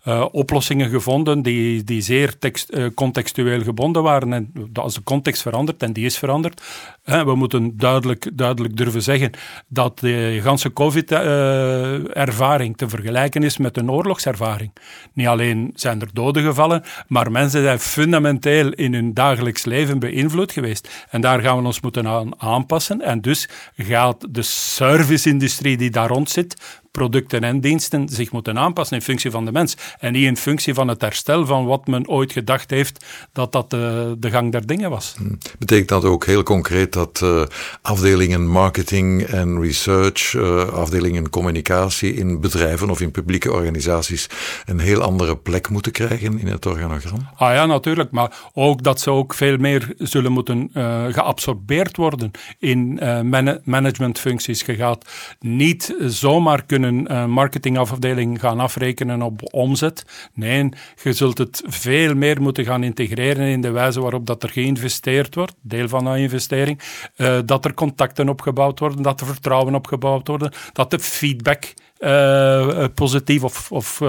uh, 0.08 0.24
oplossingen 0.30 0.90
gevonden 0.90 1.42
die, 1.42 1.84
die 1.84 2.00
zeer 2.00 2.34
uh, 2.40 2.86
contextueel 2.94 3.62
gebonden 3.62 4.02
waren. 4.02 4.32
En 4.32 4.52
als 4.74 4.94
de 4.94 5.02
context 5.02 5.42
verandert, 5.42 5.82
en 5.82 5.92
die 5.92 6.04
is 6.04 6.18
veranderd, 6.18 6.62
we 7.04 7.34
moeten 7.34 7.76
duidelijk, 7.76 8.30
duidelijk 8.32 8.76
durven 8.76 9.02
zeggen 9.02 9.30
dat 9.68 9.98
de 9.98 10.40
ganse 10.42 10.72
COVID-ervaring 10.72 12.76
te 12.76 12.88
vergelijken 12.88 13.42
is 13.42 13.56
met 13.56 13.76
een 13.76 13.90
oorlogservaring. 13.90 14.72
Niet 15.12 15.26
alleen 15.26 15.72
zijn 15.74 16.00
er 16.00 16.08
doden 16.12 16.42
gevallen, 16.42 16.82
maar 17.08 17.30
mensen 17.30 17.62
zijn 17.62 17.78
fundamenteel 17.78 18.72
in 18.72 18.94
hun 18.94 19.14
dagelijks 19.14 19.64
leven 19.64 19.98
beïnvloed 19.98 20.52
geweest. 20.52 21.06
En 21.10 21.20
daar 21.20 21.40
gaan 21.40 21.58
we 21.58 21.66
ons 21.66 21.80
moeten 21.80 22.06
aan 22.06 22.40
aanpassen. 22.40 23.00
En 23.00 23.20
dus 23.20 23.48
gaat 23.76 24.34
de 24.34 24.42
service-industrie 24.42 25.76
die 25.76 25.90
daar 25.90 26.08
rond 26.08 26.30
zit, 26.30 26.80
producten 26.92 27.44
en 27.44 27.60
diensten 27.60 28.08
zich 28.08 28.32
moeten 28.32 28.58
aanpassen 28.58 28.96
in 28.96 29.02
functie 29.02 29.30
van 29.30 29.44
de 29.44 29.52
mens. 29.52 29.76
En 29.98 30.12
niet 30.12 30.24
in 30.24 30.36
functie 30.36 30.74
van 30.74 30.88
het 30.88 31.00
herstel 31.00 31.46
van 31.46 31.64
wat 31.64 31.86
men 31.86 32.08
ooit 32.08 32.32
gedacht 32.32 32.70
heeft 32.70 33.04
dat 33.32 33.52
dat 33.52 33.70
de, 33.70 34.16
de 34.18 34.30
gang 34.30 34.52
der 34.52 34.66
dingen 34.66 34.90
was. 34.90 35.14
Hmm. 35.16 35.38
Betekent 35.58 35.88
dat 35.88 36.04
ook 36.04 36.26
heel 36.26 36.42
concreet 36.42 36.92
dat 36.92 37.20
uh, 37.24 37.42
afdelingen 37.82 38.46
marketing 38.46 39.22
en 39.22 39.60
research, 39.60 40.32
uh, 40.34 40.68
afdelingen 40.68 41.30
communicatie 41.30 42.14
in 42.14 42.40
bedrijven 42.40 42.90
of 42.90 43.00
in 43.00 43.10
publieke 43.10 43.52
organisaties 43.52 44.26
een 44.64 44.78
heel 44.78 45.02
andere 45.02 45.36
plek 45.36 45.68
moeten 45.68 45.92
krijgen 45.92 46.38
in 46.38 46.46
het 46.46 46.66
organogram? 46.66 47.28
Ah 47.36 47.54
ja, 47.54 47.66
natuurlijk. 47.66 48.10
Maar 48.10 48.36
ook 48.52 48.82
dat 48.82 49.00
ze 49.00 49.10
ook 49.10 49.34
veel 49.34 49.56
meer 49.56 49.94
zullen 49.98 50.32
moeten 50.32 50.70
uh, 50.74 51.04
geabsorbeerd 51.10 51.96
worden 51.96 52.30
in 52.58 53.00
man 53.24 53.60
managementfuncties. 53.64 54.62
Je 54.62 54.74
gaat 54.74 55.10
niet 55.40 55.94
zomaar 55.98 56.64
kunnen 56.64 56.81
een 56.82 57.08
uh, 57.10 57.24
marketingafdeling 57.24 58.40
gaan 58.40 58.60
afrekenen 58.60 59.22
op 59.22 59.54
omzet. 59.54 60.04
Nee, 60.34 60.68
je 61.02 61.12
zult 61.12 61.38
het 61.38 61.62
veel 61.66 62.14
meer 62.14 62.42
moeten 62.42 62.64
gaan 62.64 62.82
integreren 62.82 63.46
in 63.46 63.60
de 63.60 63.70
wijze 63.70 64.00
waarop 64.00 64.26
dat 64.26 64.42
er 64.42 64.48
geïnvesteerd 64.48 65.34
wordt, 65.34 65.54
deel 65.60 65.88
van 65.88 66.04
de 66.04 66.18
investering, 66.18 66.80
uh, 67.16 67.38
dat 67.44 67.64
er 67.64 67.74
contacten 67.74 68.28
opgebouwd 68.28 68.78
worden, 68.78 69.02
dat 69.02 69.20
er 69.20 69.26
vertrouwen 69.26 69.74
opgebouwd 69.74 70.28
worden, 70.28 70.52
dat 70.72 70.90
de 70.90 70.98
feedback 70.98 71.74
uh, 71.98 72.84
positief 72.94 73.44
of, 73.44 73.72
of 73.72 74.00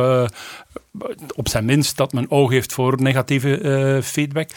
op 1.35 1.47
zijn 1.47 1.65
minst 1.65 1.97
dat 1.97 2.13
men 2.13 2.31
oog 2.31 2.51
heeft 2.51 2.73
voor 2.73 3.01
negatieve 3.01 3.99
feedback 4.03 4.49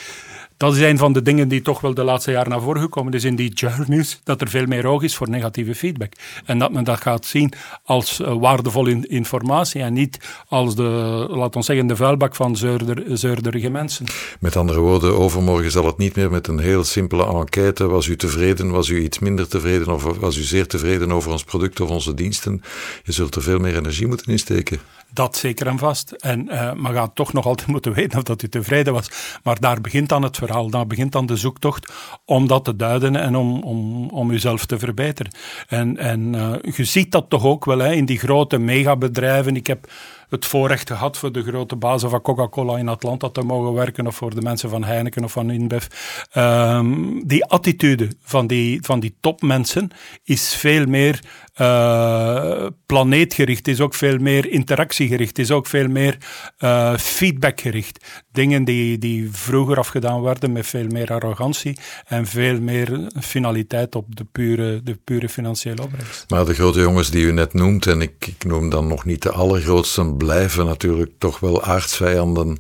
dat 0.57 0.75
is 0.75 0.81
een 0.81 0.99
van 0.99 1.13
de 1.13 1.23
dingen 1.23 1.49
die 1.49 1.63
toch 1.63 1.81
wel 1.81 1.95
de 1.95 2.05
laatste 2.05 2.31
jaren 2.31 2.51
naar 2.51 2.61
voren 2.61 2.83
gekomen 2.83 3.13
is 3.13 3.25
in 3.25 3.37
die 3.37 3.53
journeys, 3.53 4.21
dat 4.25 4.41
er 4.41 4.49
veel 4.49 4.67
meer 4.67 4.87
oog 4.87 5.03
is 5.03 5.17
voor 5.17 5.31
negatieve 5.31 5.75
feedback. 5.75 6.13
En 6.45 6.59
dat 6.59 6.73
men 6.73 6.85
dat 6.85 7.01
gaat 7.01 7.27
zien 7.27 7.53
als 7.85 8.21
uh, 8.21 8.35
waardevolle 8.35 9.07
informatie 9.09 9.83
en 9.83 9.93
niet 9.93 10.45
als 10.49 10.75
de, 10.75 10.83
laten 11.29 11.61
we 11.61 11.67
zeggen, 11.67 11.87
de 11.87 11.97
vuilbak 11.97 12.35
van 12.35 12.57
zeurder, 12.57 13.19
zeurderige 13.19 13.71
mensen. 13.71 14.07
Met 14.41 14.57
andere 14.57 14.81
woorden, 14.81 15.19
overmorgen 15.19 15.71
zal 15.71 15.87
het 15.87 15.99
niet 15.99 16.17
meer 16.17 16.31
met 16.31 16.49
een 16.49 16.59
heel 16.59 16.85
simpele 16.85 17.27
enquête, 17.27 17.87
was 17.87 18.07
u 18.07 18.17
tevreden, 18.17 18.71
was 18.71 18.89
u 18.89 19.03
iets 19.03 19.19
minder 19.19 19.49
tevreden 19.49 19.89
of 19.89 20.03
was 20.03 20.37
u 20.37 20.43
zeer 20.43 20.67
tevreden 20.67 21.13
over 21.13 21.31
ons 21.33 21.45
product 21.45 21.81
of 21.81 21.91
onze 21.91 22.15
diensten. 22.15 22.63
Je 23.05 23.13
zult 23.13 23.35
er 23.35 23.43
veel 23.43 23.59
meer 23.59 23.77
energie 23.77 24.07
moeten 24.07 24.33
insteken. 24.33 24.81
Dat 25.13 25.37
zeker 25.37 25.67
en 25.67 25.79
vast. 25.79 26.11
En, 26.11 26.47
uh, 26.49 26.73
maar 26.73 26.93
gaat 26.93 27.15
toch 27.15 27.33
nog 27.33 27.47
altijd 27.47 27.69
moeten 27.77 27.93
weten 27.93 28.19
of 28.19 28.25
dat 28.25 28.43
u 28.43 28.49
tevreden 28.49 28.93
was. 28.93 29.39
Maar 29.43 29.61
daar 29.61 29.81
begint 29.81 30.09
dan 30.09 30.23
het 30.23 30.37
verhaal, 30.37 30.71
daar 30.71 30.87
begint 30.87 31.13
dan 31.13 31.27
de 31.27 31.37
zoektocht 31.37 31.93
om 32.25 32.47
dat 32.47 32.65
te 32.65 32.77
duiden 32.77 33.17
en 33.17 33.37
om, 33.37 33.63
om, 33.63 34.09
om 34.09 34.31
uzelf 34.31 34.67
te 34.67 34.79
verbeteren. 34.79 35.33
En, 35.69 35.97
en 35.97 36.35
uh, 36.35 36.75
je 36.75 36.85
ziet 36.85 37.13
dat 37.13 37.31
toch 37.31 37.45
ook 37.45 37.65
wel 37.65 37.79
hè, 37.79 37.93
in 37.93 38.05
die 38.05 38.19
grote 38.19 38.59
megabedrijven. 38.59 39.57
Ik 39.57 39.67
heb 39.67 39.91
het 40.29 40.47
voorrecht 40.47 40.91
gehad 40.91 41.19
voor 41.19 41.33
de 41.33 41.43
grote 41.43 41.77
bazen 41.77 42.11
van 42.11 42.21
Coca-Cola 42.21 42.79
in 42.79 42.89
Atlanta 42.89 43.29
te 43.29 43.41
mogen 43.41 43.73
werken, 43.73 44.07
of 44.07 44.17
voor 44.17 44.35
de 44.35 44.43
mensen 44.43 44.71
van 44.71 44.85
Heineken 44.85 45.25
of 45.25 45.33
van 45.33 45.51
InBev. 45.51 45.87
Um, 46.35 47.27
die 47.27 47.45
attitude 47.45 48.09
van 48.23 48.47
die, 48.47 48.79
van 48.83 49.01
die 49.01 49.17
topmensen 49.21 49.91
is 50.25 50.55
veel 50.55 50.87
meer 50.87 51.21
uh, 51.61 52.67
planeetgericht, 52.87 53.69
is 53.69 53.81
ook 53.81 53.95
veel 53.95 54.19
meer 54.19 54.51
interactiegericht, 54.51 55.39
is 55.39 55.51
ook 55.51 55.67
veel 55.67 55.89
meer 55.89 56.17
uh, 56.59 56.97
feedbackgericht. 56.97 58.25
Dingen 58.33 58.65
die, 58.65 58.99
die 58.99 59.29
vroeger 59.33 59.79
afgedaan 59.79 60.23
werden 60.23 60.53
met 60.53 60.67
veel 60.67 60.87
meer 60.87 61.13
arrogantie 61.13 61.79
en 62.07 62.27
veel 62.27 62.61
meer 62.61 63.11
finaliteit 63.21 63.95
op 63.95 64.17
de 64.17 64.25
pure, 64.33 64.83
de 64.83 64.99
pure 65.05 65.29
financiële 65.29 65.83
opbrengst. 65.83 66.25
Maar 66.29 66.45
de 66.45 66.55
grote 66.55 66.81
jongens 66.81 67.11
die 67.11 67.25
u 67.25 67.33
net 67.33 67.55
noemt, 67.55 67.87
en 67.87 68.01
ik, 68.01 68.27
ik 68.27 68.45
noem 68.45 68.71
dan 68.71 68.87
nog 68.87 69.05
niet 69.05 69.23
de 69.23 69.31
allergrootste, 69.31 70.16
blijven 70.17 70.67
natuurlijk 70.67 71.11
toch 71.19 71.41
wel 71.41 71.63
aardsvijanden 71.63 72.57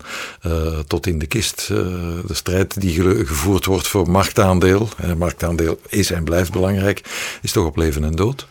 uh, 0.46 0.78
tot 0.78 1.06
in 1.06 1.18
de 1.18 1.26
kist. 1.26 1.68
Uh, 1.72 1.78
de 2.26 2.34
strijd 2.34 2.80
die 2.80 3.24
gevoerd 3.26 3.64
wordt 3.64 3.88
voor 3.88 4.10
marktaandeel, 4.10 4.88
en 4.96 5.18
marktaandeel 5.18 5.80
is 5.88 6.10
en 6.10 6.24
blijft 6.24 6.52
belangrijk, 6.52 7.02
is 7.42 7.52
toch 7.52 7.66
op 7.66 7.76
leven 7.76 8.04
en 8.04 8.14
dood? 8.14 8.46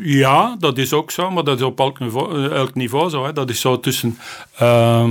Ja, 0.00 0.56
dat 0.58 0.78
is 0.78 0.92
ook 0.92 1.10
zo, 1.10 1.30
maar 1.30 1.44
dat 1.44 1.58
is 1.58 1.64
op 1.64 1.80
elk 1.80 1.98
niveau, 2.74 3.04
eh, 3.04 3.08
zo. 3.08 3.24
Hè. 3.24 3.32
Dat 3.32 3.50
is 3.50 3.60
zo 3.60 3.80
tussen, 3.80 4.18
uh, 4.62 5.06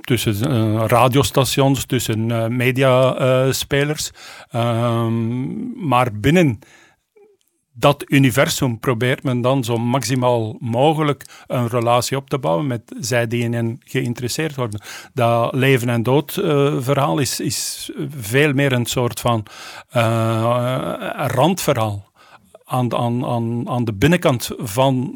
tussen 0.00 0.88
radiostations, 0.88 1.84
tussen 1.84 2.56
mediaspelers. 2.56 4.10
Ehm, 4.50 5.88
maar 5.88 6.08
binnen 6.12 6.58
dat 7.78 8.04
universum 8.06 8.78
probeert 8.78 9.22
men 9.22 9.40
dan 9.40 9.64
zo 9.64 9.76
maximaal 9.76 10.56
mogelijk 10.60 11.24
een 11.46 11.68
relatie 11.68 12.16
op 12.16 12.28
te 12.28 12.38
bouwen 12.38 12.66
met 12.66 12.82
zij 13.00 13.26
die 13.26 13.42
in 13.42 13.52
hen 13.52 13.80
geïnteresseerd 13.84 14.54
worden. 14.54 14.80
Dat 15.14 15.54
leven 15.54 15.88
en 15.88 16.02
dood 16.02 16.36
uh, 16.36 16.76
verhaal 16.80 17.18
is, 17.18 17.40
is 17.40 17.90
veel 18.18 18.52
meer 18.52 18.72
een 18.72 18.86
soort 18.86 19.20
van 19.20 19.46
uh, 19.96 21.24
randverhaal 21.26 22.07
aan, 22.68 22.94
aan, 22.94 23.24
aan, 23.24 23.68
aan 23.68 23.84
de 23.84 23.92
binnenkant 23.92 24.50
van 24.58 25.12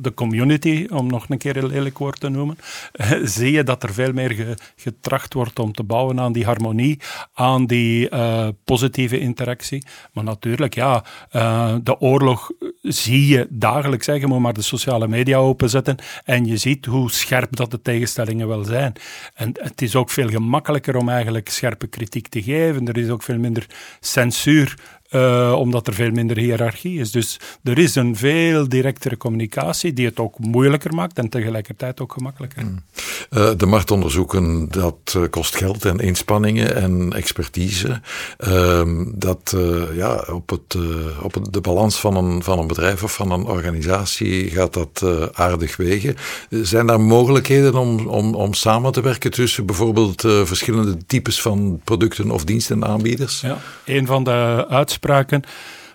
de 0.00 0.14
community, 0.14 0.86
om 0.90 1.06
nog 1.06 1.28
een 1.28 1.38
keer 1.38 1.56
een 1.56 1.66
lelijk 1.66 1.98
woord 1.98 2.20
te 2.20 2.28
noemen, 2.28 2.56
zie 3.22 3.52
je 3.52 3.62
dat 3.62 3.82
er 3.82 3.94
veel 3.94 4.12
meer 4.12 4.56
getracht 4.76 5.34
wordt 5.34 5.58
om 5.58 5.72
te 5.72 5.82
bouwen 5.82 6.20
aan 6.20 6.32
die 6.32 6.44
harmonie, 6.44 7.00
aan 7.34 7.66
die 7.66 8.10
uh, 8.10 8.48
positieve 8.64 9.18
interactie. 9.18 9.84
Maar 10.12 10.24
natuurlijk, 10.24 10.74
ja, 10.74 11.04
uh, 11.32 11.74
de 11.82 12.00
oorlog 12.00 12.50
zie 12.82 13.26
je 13.26 13.46
dagelijks. 13.50 14.06
Je 14.06 14.26
moet 14.26 14.38
maar 14.38 14.52
de 14.52 14.62
sociale 14.62 15.08
media 15.08 15.36
openzetten 15.36 15.96
en 16.24 16.44
je 16.44 16.56
ziet 16.56 16.86
hoe 16.86 17.10
scherp 17.10 17.56
dat 17.56 17.70
de 17.70 17.82
tegenstellingen 17.82 18.48
wel 18.48 18.64
zijn. 18.64 18.92
En 19.34 19.52
het 19.54 19.82
is 19.82 19.96
ook 19.96 20.10
veel 20.10 20.28
gemakkelijker 20.28 20.96
om 20.96 21.08
eigenlijk 21.08 21.48
scherpe 21.48 21.86
kritiek 21.86 22.28
te 22.28 22.42
geven. 22.42 22.88
Er 22.88 22.98
is 22.98 23.08
ook 23.08 23.22
veel 23.22 23.38
minder 23.38 23.66
censuur 24.00 25.00
uh, 25.14 25.54
omdat 25.58 25.86
er 25.86 25.94
veel 25.94 26.10
minder 26.10 26.36
hiërarchie 26.36 27.00
is. 27.00 27.10
Dus 27.10 27.40
er 27.62 27.78
is 27.78 27.94
een 27.94 28.16
veel 28.16 28.68
directere 28.68 29.16
communicatie 29.16 29.92
die 29.92 30.06
het 30.06 30.18
ook 30.18 30.38
moeilijker 30.38 30.94
maakt 30.94 31.18
en 31.18 31.28
tegelijkertijd 31.28 32.00
ook 32.00 32.12
gemakkelijker. 32.12 32.62
Mm. 32.62 32.82
Uh, 33.30 33.50
de 33.56 33.66
marktonderzoeken, 33.66 34.68
dat 34.70 35.14
uh, 35.16 35.22
kost 35.30 35.56
geld 35.56 35.84
en 35.84 35.98
inspanningen 35.98 36.76
en 36.76 37.12
expertise. 37.12 38.00
Ehm, 38.38 39.04
dat 39.14 39.56
ja, 39.94 40.24
op, 40.32 40.50
het, 40.50 40.76
op 41.22 41.52
de 41.52 41.60
balans 41.60 42.00
van 42.00 42.16
een, 42.16 42.42
van 42.42 42.58
een 42.58 42.66
bedrijf 42.66 43.02
of 43.02 43.14
van 43.14 43.30
een 43.30 43.44
organisatie 43.44 44.50
gaat 44.50 44.72
dat 44.72 45.04
aardig 45.32 45.76
wegen. 45.76 46.16
Zijn 46.50 46.86
daar 46.86 47.00
mogelijkheden 47.00 47.74
om, 47.74 48.06
om, 48.06 48.34
om 48.34 48.54
samen 48.54 48.92
te 48.92 49.00
werken 49.00 49.30
tussen 49.30 49.66
bijvoorbeeld 49.66 50.20
verschillende 50.20 50.96
types 51.06 51.40
van 51.40 51.80
producten 51.84 52.30
of 52.30 52.44
dienstenaanbieders? 52.44 53.40
Ja, 53.40 53.58
een 53.84 54.06
van 54.06 54.24
de 54.24 54.66
uitspraken 54.68 55.01
uitspraken 55.08 55.42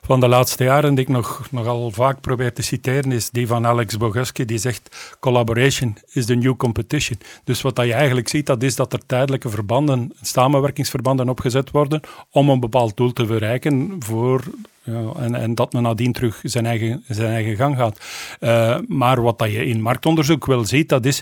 van 0.01 0.19
de 0.19 0.27
laatste 0.27 0.63
jaren 0.63 0.95
die 0.95 1.05
ik 1.05 1.11
nog, 1.11 1.47
nogal 1.51 1.91
vaak 1.91 2.21
probeer 2.21 2.53
te 2.53 2.61
citeren, 2.61 3.11
is 3.11 3.29
die 3.29 3.47
van 3.47 3.65
Alex 3.65 3.97
Boguski, 3.97 4.45
die 4.45 4.57
zegt 4.57 5.15
collaboration 5.19 5.97
is 6.13 6.25
the 6.25 6.35
new 6.35 6.55
competition. 6.57 7.19
Dus 7.43 7.61
wat 7.61 7.77
je 7.77 7.93
eigenlijk 7.93 8.27
ziet, 8.27 8.45
dat 8.45 8.63
is 8.63 8.75
dat 8.75 8.93
er 8.93 9.05
tijdelijke 9.05 9.49
verbanden, 9.49 10.13
samenwerkingsverbanden 10.21 11.29
opgezet 11.29 11.71
worden 11.71 12.01
om 12.31 12.49
een 12.49 12.59
bepaald 12.59 12.97
doel 12.97 13.13
te 13.13 13.25
bereiken 13.25 13.95
voor 13.99 14.43
ja, 14.83 15.11
en, 15.19 15.35
en, 15.35 15.55
dat 15.55 15.73
men 15.73 15.81
nadien 15.81 16.13
terug 16.13 16.39
zijn 16.43 16.65
eigen, 16.65 17.03
zijn 17.07 17.31
eigen 17.31 17.55
gang 17.55 17.75
gaat. 17.75 17.99
Uh, 18.39 18.77
maar 18.87 19.21
wat 19.21 19.39
dat 19.39 19.51
je 19.51 19.65
in 19.65 19.81
marktonderzoek 19.81 20.45
wel 20.45 20.65
ziet, 20.65 20.89
dat 20.89 21.05
is 21.05 21.21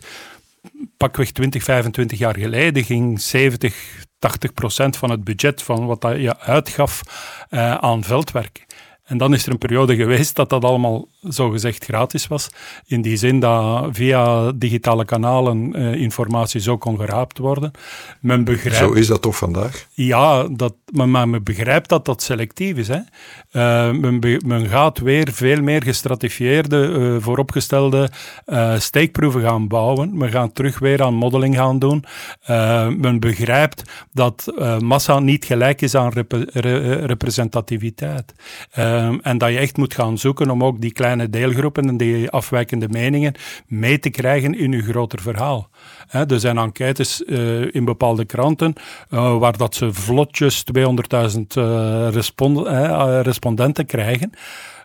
pakweg 0.98 1.32
20, 1.32 1.64
25 1.64 2.18
jaar 2.18 2.38
geleden 2.38 2.84
ging 2.84 3.22
70, 3.22 4.06
80% 4.26 4.98
van 4.98 5.10
het 5.10 5.24
budget 5.24 5.62
van 5.62 5.86
wat 5.86 6.02
je 6.02 6.40
uitgaf 6.40 7.02
uh, 7.50 7.76
aan 7.76 8.04
veldwerk. 8.04 8.66
En 9.06 9.18
dan 9.18 9.34
is 9.34 9.46
er 9.46 9.52
een 9.52 9.58
periode 9.58 9.96
geweest 9.96 10.36
dat 10.36 10.50
dat 10.50 10.64
allemaal 10.64 11.08
zogezegd 11.22 11.84
gratis 11.84 12.28
was. 12.28 12.50
In 12.86 13.02
die 13.02 13.18
zin 13.18 13.40
dat 13.40 13.88
via 13.92 14.52
digitale 14.52 15.06
kanalen 15.06 15.80
uh, 15.80 15.94
informatie 15.94 16.62
zo 16.62 16.78
kon 16.78 16.98
geraapt 16.98 17.38
worden. 17.38 17.72
Men 18.20 18.44
begrijpt... 18.44 18.78
Zo 18.78 18.92
is 18.92 19.08
dat 19.08 19.22
toch 19.22 19.38
vandaag? 19.38 19.88
Ja, 19.94 20.48
dat, 20.48 20.74
maar, 20.96 21.30
men 21.30 21.44
begrijpt 21.44 21.90
dat 21.90 22.06
dat 22.06 22.22
selectief 22.22 22.78
is. 22.78 22.88
Hè. 22.88 23.00
Uh, 23.52 23.92
men, 23.92 24.40
men, 24.46 24.68
gaat 24.68 25.00
weer 25.00 25.32
veel 25.32 25.62
meer 25.62 25.84
gestratifieerde, 25.84 26.90
uh, 26.90 27.16
vooropgestelde 27.20 28.10
uh, 28.46 28.80
steekproeven 28.80 29.42
gaan 29.42 29.68
bouwen. 29.68 30.18
Men 30.18 30.30
gaat 30.30 30.56
terug 30.56 30.80
weer 30.80 31.04
aan 31.04 31.14
modeling 31.14 31.56
gaan 31.56 31.80
doen. 31.80 32.04
men 32.98 33.20
begrijpt 33.20 33.84
dat 34.14 34.54
massa 34.80 35.20
niet 35.20 35.46
gelijk 35.46 35.82
is 35.82 35.96
aan 35.96 36.12
rep 36.12 36.32
re 36.54 36.94
representativiteit. 36.94 38.34
en 39.22 39.38
dat 39.38 39.50
je 39.50 39.58
echt 39.58 39.78
moet 39.78 39.94
gaan 39.94 40.18
zoeken 40.18 40.50
om 40.50 40.64
ook 40.64 40.82
die 40.82 40.92
kleine 40.92 41.30
deelgroepen 41.30 41.88
en 41.88 41.98
die 41.98 42.30
afwijkende 42.30 42.88
meningen 42.90 43.34
mee 43.68 44.00
te 44.00 44.10
krijgen 44.10 44.58
in 44.58 44.72
je 44.72 44.82
groter 44.82 45.22
verhaal. 45.22 45.70
er 46.10 46.40
zijn 46.40 46.58
enquêtes 46.58 47.22
in 47.72 47.86
bepaalde 47.86 48.26
kranten 48.26 48.74
waar 49.10 49.58
dat 49.58 49.76
ze 49.76 49.94
vlotjes 49.94 50.64
200.000 50.86 51.62
respondenten 52.14 53.22
respondenten 53.22 53.86
krijgen. 53.86 54.30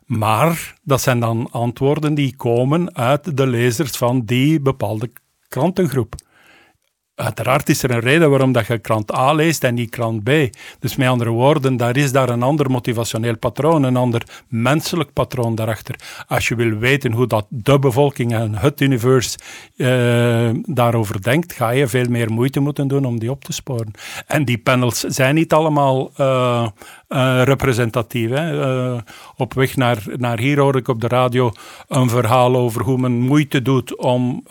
Maar 0.04 0.74
dat 0.82 1.00
zijn 1.00 1.20
dan 1.20 1.48
antwoorden 1.50 2.14
die 2.14 2.36
komen 2.36 2.96
uit 2.96 3.36
de 3.36 3.46
lezers 3.46 3.96
van 3.96 4.24
die 4.24 4.60
bepaalde 4.60 5.10
krantengroep. 5.48 6.14
Uiteraard 7.20 7.68
is 7.68 7.82
er 7.82 7.90
een 7.90 8.00
reden 8.00 8.30
waarom 8.30 8.52
dat 8.52 8.66
je 8.66 8.78
krant 8.78 9.14
A 9.14 9.32
leest 9.32 9.64
en 9.64 9.74
niet 9.74 9.90
krant 9.90 10.22
B. 10.22 10.30
Dus 10.78 10.96
met 10.96 11.08
andere 11.08 11.30
woorden, 11.30 11.76
daar 11.76 11.96
is 11.96 12.12
daar 12.12 12.28
een 12.28 12.42
ander 12.42 12.70
motivationeel 12.70 13.36
patroon, 13.36 13.82
een 13.82 13.96
ander 13.96 14.22
menselijk 14.48 15.12
patroon 15.12 15.54
daarachter. 15.54 15.94
Als 16.26 16.48
je 16.48 16.54
wil 16.54 16.78
weten 16.78 17.12
hoe 17.12 17.26
dat 17.26 17.46
de 17.48 17.78
bevolking 17.78 18.32
en 18.32 18.54
het 18.54 18.80
universe 18.80 19.38
uh, 19.76 20.50
daarover 20.64 21.22
denkt, 21.22 21.52
ga 21.52 21.70
je 21.70 21.86
veel 21.86 22.08
meer 22.08 22.32
moeite 22.32 22.60
moeten 22.60 22.88
doen 22.88 23.04
om 23.04 23.18
die 23.18 23.30
op 23.30 23.44
te 23.44 23.52
sporen. 23.52 23.90
En 24.26 24.44
die 24.44 24.58
panels 24.58 25.00
zijn 25.00 25.34
niet 25.34 25.52
allemaal 25.52 26.10
uh, 26.20 26.66
uh, 27.10 27.42
representatief. 27.42 28.30
Hè. 28.30 28.98
op 29.36 29.54
weg 29.54 29.76
naar, 29.76 30.02
naar 30.16 30.38
hier 30.38 30.58
hoor 30.58 30.76
ik 30.76 30.88
op 30.88 31.00
de 31.00 31.08
radio 31.08 31.52
een 31.88 32.08
verhaal 32.08 32.56
over 32.56 32.82
hoe 32.82 32.98
men 32.98 33.12
moeite 33.12 33.62
doet 33.62 33.96
om 33.96 34.44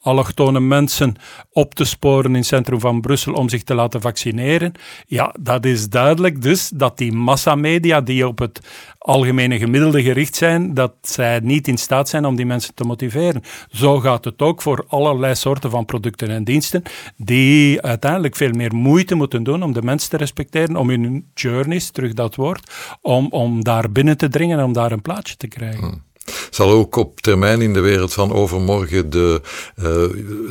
allochtone 0.00 0.60
mensen 0.60 1.16
op 1.52 1.74
te 1.74 1.84
sporen 1.84 2.30
in 2.30 2.36
het 2.36 2.46
centrum 2.46 2.80
van 2.80 3.00
Brussel 3.00 3.32
om 3.32 3.48
zich 3.48 3.62
te 3.62 3.74
laten 3.74 4.00
vaccineren. 4.00 4.72
Ja, 5.06 5.34
dat 5.40 5.64
is 5.64 5.88
duidelijk 5.88 6.42
dus 6.42 6.68
dat 6.68 6.98
die 6.98 7.12
massamedia 7.12 8.00
die 8.00 8.28
op 8.28 8.38
het 8.38 8.60
algemene 9.08 9.58
gemiddelde 9.58 10.02
gericht 10.02 10.36
zijn, 10.36 10.74
dat 10.74 10.92
zij 11.02 11.40
niet 11.42 11.68
in 11.68 11.76
staat 11.76 12.08
zijn 12.08 12.24
om 12.24 12.36
die 12.36 12.46
mensen 12.46 12.74
te 12.74 12.84
motiveren. 12.84 13.42
Zo 13.70 14.00
gaat 14.00 14.24
het 14.24 14.42
ook 14.42 14.62
voor 14.62 14.84
allerlei 14.88 15.34
soorten 15.34 15.70
van 15.70 15.84
producten 15.84 16.28
en 16.30 16.44
diensten 16.44 16.82
die 17.16 17.82
uiteindelijk 17.82 18.36
veel 18.36 18.52
meer 18.52 18.74
moeite 18.74 19.14
moeten 19.14 19.42
doen 19.42 19.62
om 19.62 19.72
de 19.72 19.82
mensen 19.82 20.10
te 20.10 20.16
respecteren, 20.16 20.76
om 20.76 20.88
hun 20.88 21.30
journeys, 21.34 21.90
terug 21.90 22.14
dat 22.14 22.34
woord, 22.34 22.72
om, 23.00 23.26
om 23.30 23.64
daar 23.64 23.92
binnen 23.92 24.16
te 24.16 24.28
dringen, 24.28 24.64
om 24.64 24.72
daar 24.72 24.92
een 24.92 25.02
plaatsje 25.02 25.36
te 25.36 25.48
krijgen. 25.48 25.88
Hmm 25.88 26.07
zal 26.50 26.70
ook 26.70 26.96
op 26.96 27.20
termijn 27.20 27.60
in 27.60 27.72
de 27.72 27.80
wereld 27.80 28.12
van 28.12 28.32
overmorgen 28.32 29.10
de, 29.10 29.40
uh, 29.78 29.84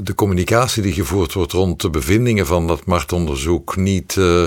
de 0.03 0.15
communicatie 0.15 0.81
die 0.81 0.93
gevoerd 0.93 1.34
wordt 1.34 1.51
rond 1.51 1.81
de 1.81 1.89
bevindingen 1.89 2.46
van 2.46 2.67
dat 2.67 2.86
marktonderzoek 2.86 3.75
niet, 3.75 4.15
uh, 4.19 4.43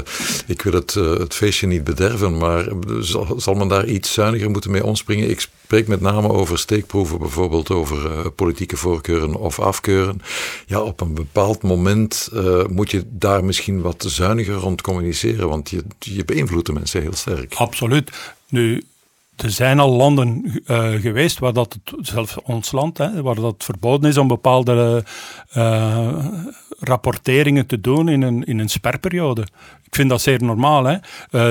ik 0.46 0.62
wil 0.62 0.72
het, 0.72 0.94
uh, 0.94 1.18
het 1.18 1.34
feestje 1.34 1.66
niet 1.66 1.84
bederven, 1.84 2.38
maar 2.38 2.68
zal, 3.00 3.34
zal, 3.36 3.54
men 3.54 3.68
daar 3.68 3.86
iets 3.86 4.12
zuiniger 4.12 4.50
moeten 4.50 4.70
mee 4.70 4.84
omspringen? 4.84 5.30
Ik 5.30 5.40
spreek 5.40 5.88
met 5.88 6.00
name 6.00 6.28
over 6.28 6.58
steekproeven, 6.58 7.18
bijvoorbeeld 7.18 7.70
over 7.70 8.30
politieke 8.30 8.76
voorkeuren 8.76 9.34
of 9.34 9.58
afkeuren. 9.58 10.22
Ja, 10.66 10.80
op 10.80 11.00
een 11.00 11.14
bepaald 11.14 11.62
moment 11.62 12.30
moet 12.70 12.90
je 12.90 13.04
daar 13.08 13.44
misschien 13.44 13.80
wat 13.80 14.04
zuiniger 14.08 14.54
rond 14.54 14.82
communiceren, 14.82 15.48
want 15.48 15.70
je, 15.70 15.82
je 15.98 16.24
beïnvloedt 16.24 16.66
de 16.66 16.72
mensen 16.72 17.02
heel 17.02 17.14
sterk. 17.14 17.54
Absoluut. 17.54 18.10
Nu, 18.48 18.82
er 19.42 19.50
zijn 19.50 19.78
al 19.78 19.90
landen 19.90 20.60
uh, 20.66 20.88
geweest 20.92 21.38
waar 21.38 21.52
dat, 21.52 21.78
zelfs 22.00 22.42
ons 22.42 22.72
land, 22.72 22.98
hè, 22.98 23.22
waar 23.22 23.34
dat 23.34 23.64
verboden 23.64 24.10
is 24.10 24.16
om 24.16 24.28
bepaalde 24.28 25.04
uh, 25.56 26.26
rapporteringen 26.78 27.66
te 27.66 27.80
doen 27.80 28.08
in 28.08 28.22
een, 28.22 28.44
in 28.44 28.58
een 28.58 28.68
sperperiode. 28.68 29.46
Ik 29.82 29.96
vind 29.96 30.10
dat 30.10 30.20
zeer 30.20 30.42
normaal. 30.42 30.84
Hè. 30.84 30.92
Uh, 30.92 31.00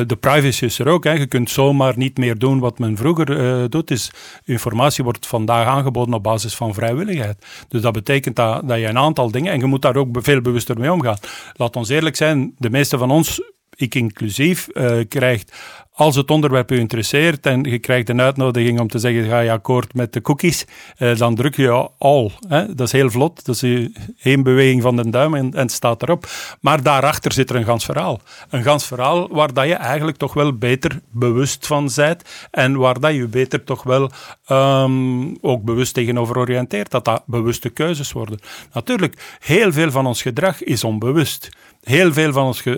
de 0.07 0.15
privacy 0.15 0.65
is 0.65 0.79
er 0.79 0.87
ook. 0.87 1.03
Je 1.03 1.25
kunt 1.25 1.49
zomaar 1.49 1.93
niet 1.97 2.17
meer 2.17 2.37
doen 2.37 2.59
wat 2.59 2.79
men 2.79 2.97
vroeger 2.97 3.69
doet. 3.69 3.91
Is, 3.91 4.11
informatie 4.45 5.03
wordt 5.03 5.27
vandaag 5.27 5.67
aangeboden 5.67 6.13
op 6.13 6.23
basis 6.23 6.55
van 6.55 6.73
vrijwilligheid. 6.73 7.45
Dus 7.67 7.81
dat 7.81 7.93
betekent 7.93 8.35
dat, 8.35 8.67
dat 8.67 8.79
je 8.79 8.87
een 8.87 8.97
aantal 8.97 9.31
dingen, 9.31 9.51
en 9.51 9.59
je 9.59 9.65
moet 9.65 9.81
daar 9.81 9.95
ook 9.95 10.07
veel 10.11 10.41
bewuster 10.41 10.79
mee 10.79 10.91
omgaan. 10.91 11.17
Laat 11.53 11.75
ons 11.75 11.89
eerlijk 11.89 12.15
zijn, 12.15 12.53
de 12.57 12.69
meeste 12.69 12.97
van 12.97 13.11
ons 13.11 13.41
ik 13.75 13.95
inclusief, 13.95 14.67
krijgt 15.07 15.53
als 15.99 16.15
het 16.15 16.31
onderwerp 16.31 16.71
u 16.71 16.79
interesseert 16.79 17.45
en 17.45 17.63
je 17.63 17.79
krijgt 17.79 18.09
een 18.09 18.21
uitnodiging 18.21 18.79
om 18.79 18.87
te 18.87 18.99
zeggen, 18.99 19.23
ga 19.23 19.39
je 19.39 19.51
akkoord 19.51 19.93
met 19.93 20.13
de 20.13 20.21
cookies, 20.21 20.65
eh, 20.97 21.15
dan 21.15 21.35
druk 21.35 21.55
je 21.55 21.89
al. 21.97 22.31
Hè? 22.47 22.75
Dat 22.75 22.87
is 22.87 22.91
heel 22.91 23.09
vlot, 23.09 23.45
dat 23.45 23.63
is 23.63 23.89
één 24.21 24.43
beweging 24.43 24.81
van 24.81 24.95
de 24.95 25.09
duim 25.09 25.35
en, 25.35 25.53
en 25.53 25.69
staat 25.69 26.03
erop. 26.03 26.27
Maar 26.61 26.83
daarachter 26.83 27.31
zit 27.31 27.49
er 27.49 27.55
een 27.55 27.65
gans 27.65 27.85
verhaal. 27.85 28.21
Een 28.49 28.63
gans 28.63 28.85
verhaal 28.85 29.27
waar 29.29 29.53
dat 29.53 29.67
je 29.67 29.73
eigenlijk 29.73 30.17
toch 30.17 30.33
wel 30.33 30.57
beter 30.57 30.99
bewust 31.11 31.67
van 31.67 31.89
bent 31.95 32.23
en 32.51 32.77
waar 32.77 32.99
dat 32.99 33.13
je 33.13 33.27
beter 33.27 33.63
toch 33.63 33.83
wel 33.83 34.11
um, 34.47 35.37
ook 35.41 35.63
bewust 35.63 35.93
tegenover 35.93 36.37
oriënteert, 36.37 36.91
dat 36.91 37.05
dat 37.05 37.23
bewuste 37.25 37.69
keuzes 37.69 38.11
worden. 38.11 38.39
Natuurlijk, 38.73 39.37
heel 39.39 39.71
veel 39.71 39.91
van 39.91 40.05
ons 40.05 40.21
gedrag 40.21 40.63
is 40.63 40.83
onbewust. 40.83 41.49
Heel 41.89 42.13
veel 42.13 42.31
van 42.31 42.45
ons 42.45 42.61
ge, 42.61 42.75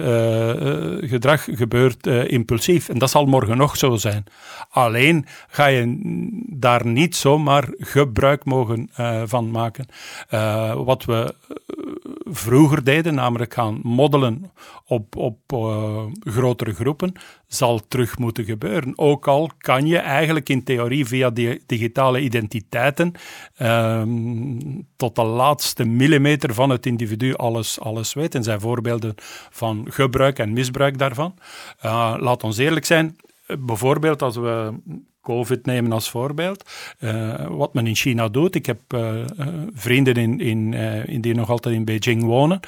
uh, 1.02 1.10
gedrag 1.10 1.44
gebeurt 1.52 2.08
uh, 2.08 2.32
impulsief. 2.32 2.90
En 2.90 2.98
dat 2.98 3.10
zal 3.10 3.26
morgen 3.26 3.58
nog 3.58 3.78
zo 3.78 3.96
zijn. 3.96 4.24
Alleen 4.70 5.26
ga 5.48 5.66
je 5.66 5.98
daar 6.48 6.86
niet 6.86 7.16
zomaar 7.16 7.68
gebruik 7.78 8.46
mogen 8.46 8.90
van 9.26 9.52
maken. 9.52 9.86
wat 10.86 11.06
we 11.06 11.36
vroeger 12.32 12.84
deden, 12.84 13.16
namelijk 13.16 13.54
gaan 13.54 13.80
moddelen 13.84 14.52
op, 14.86 15.16
op 15.16 15.40
grotere 16.20 16.74
groepen, 16.74 17.14
zal 17.48 17.82
terug 17.88 18.18
moeten 18.18 18.44
gebeuren. 18.44 18.94
Ook 18.98 19.28
al 19.28 19.50
kan 19.58 19.88
je 19.88 19.98
eigenlijk 19.98 20.50
in 20.50 20.64
theorie 20.64 21.06
via 21.06 21.30
die 21.30 21.64
digitale 21.66 22.22
identiteiten 22.22 23.12
ehm, 23.56 24.60
tot 24.96 25.16
de 25.16 25.24
laatste 25.24 25.86
millimeter 25.86 26.54
van 26.54 26.70
het 26.70 26.86
individu 26.86 27.34
alles, 27.34 27.80
alles 27.80 28.14
weten. 28.14 28.40
Er 28.40 28.46
zijn 28.46 28.60
voorbeelden 28.60 29.14
van 29.50 29.86
gebruik 29.90 30.40
en 30.40 30.54
misbruik 30.54 30.98
daarvan. 30.98 31.34
Uh, 31.86 32.16
laat 32.20 32.44
ons 32.44 32.58
eerlijk 32.58 32.86
zijn, 32.86 33.16
bijvoorbeeld 33.60 34.22
als 34.22 34.36
we 34.36 34.74
COVID 35.22 35.66
nemen 35.66 35.92
als 35.92 36.10
voorbeeld. 36.10 36.70
Uh, 37.00 37.48
wat 37.50 37.74
men 37.74 37.88
in 37.88 37.96
China 37.96 38.30
doet. 38.30 38.56
Ik 38.56 38.66
heb 38.66 38.82
uh, 38.96 39.26
vrienden 39.74 40.14
in, 40.16 40.40
in, 40.40 40.74
in 41.06 41.22
die 41.22 41.34
nog 41.34 41.50
altijd 41.50 41.76
in 41.76 41.86
Beijing 41.86 42.24
wonen. 42.24 42.60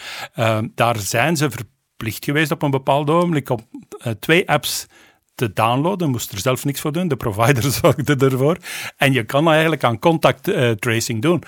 daar 0.76 0.98
zijn 0.98 1.38
ze 1.38 1.50
verplicht 1.50 2.26
geweest 2.26 2.52
op 2.52 2.62
een 2.62 2.72
bepaald 2.72 3.10
ogenblik 3.10 3.50
om 3.50 3.60
twee 4.20 4.50
apps 4.50 4.88
te 5.36 5.54
downloaden, 5.54 6.10
moest 6.10 6.32
er 6.32 6.40
zelf 6.40 6.66
niks 6.66 6.82
voor 6.82 6.92
doen. 6.92 7.08
De 7.08 7.16
provider 7.16 7.72
zorgde 7.82 8.16
ervoor. 8.16 8.58
En 8.98 9.14
je 9.14 9.24
kan 9.24 9.50
eigenlijk 9.50 9.84
aan 9.84 10.00
contact 10.00 10.44
tracing 10.80 11.22
doen. 11.22 11.44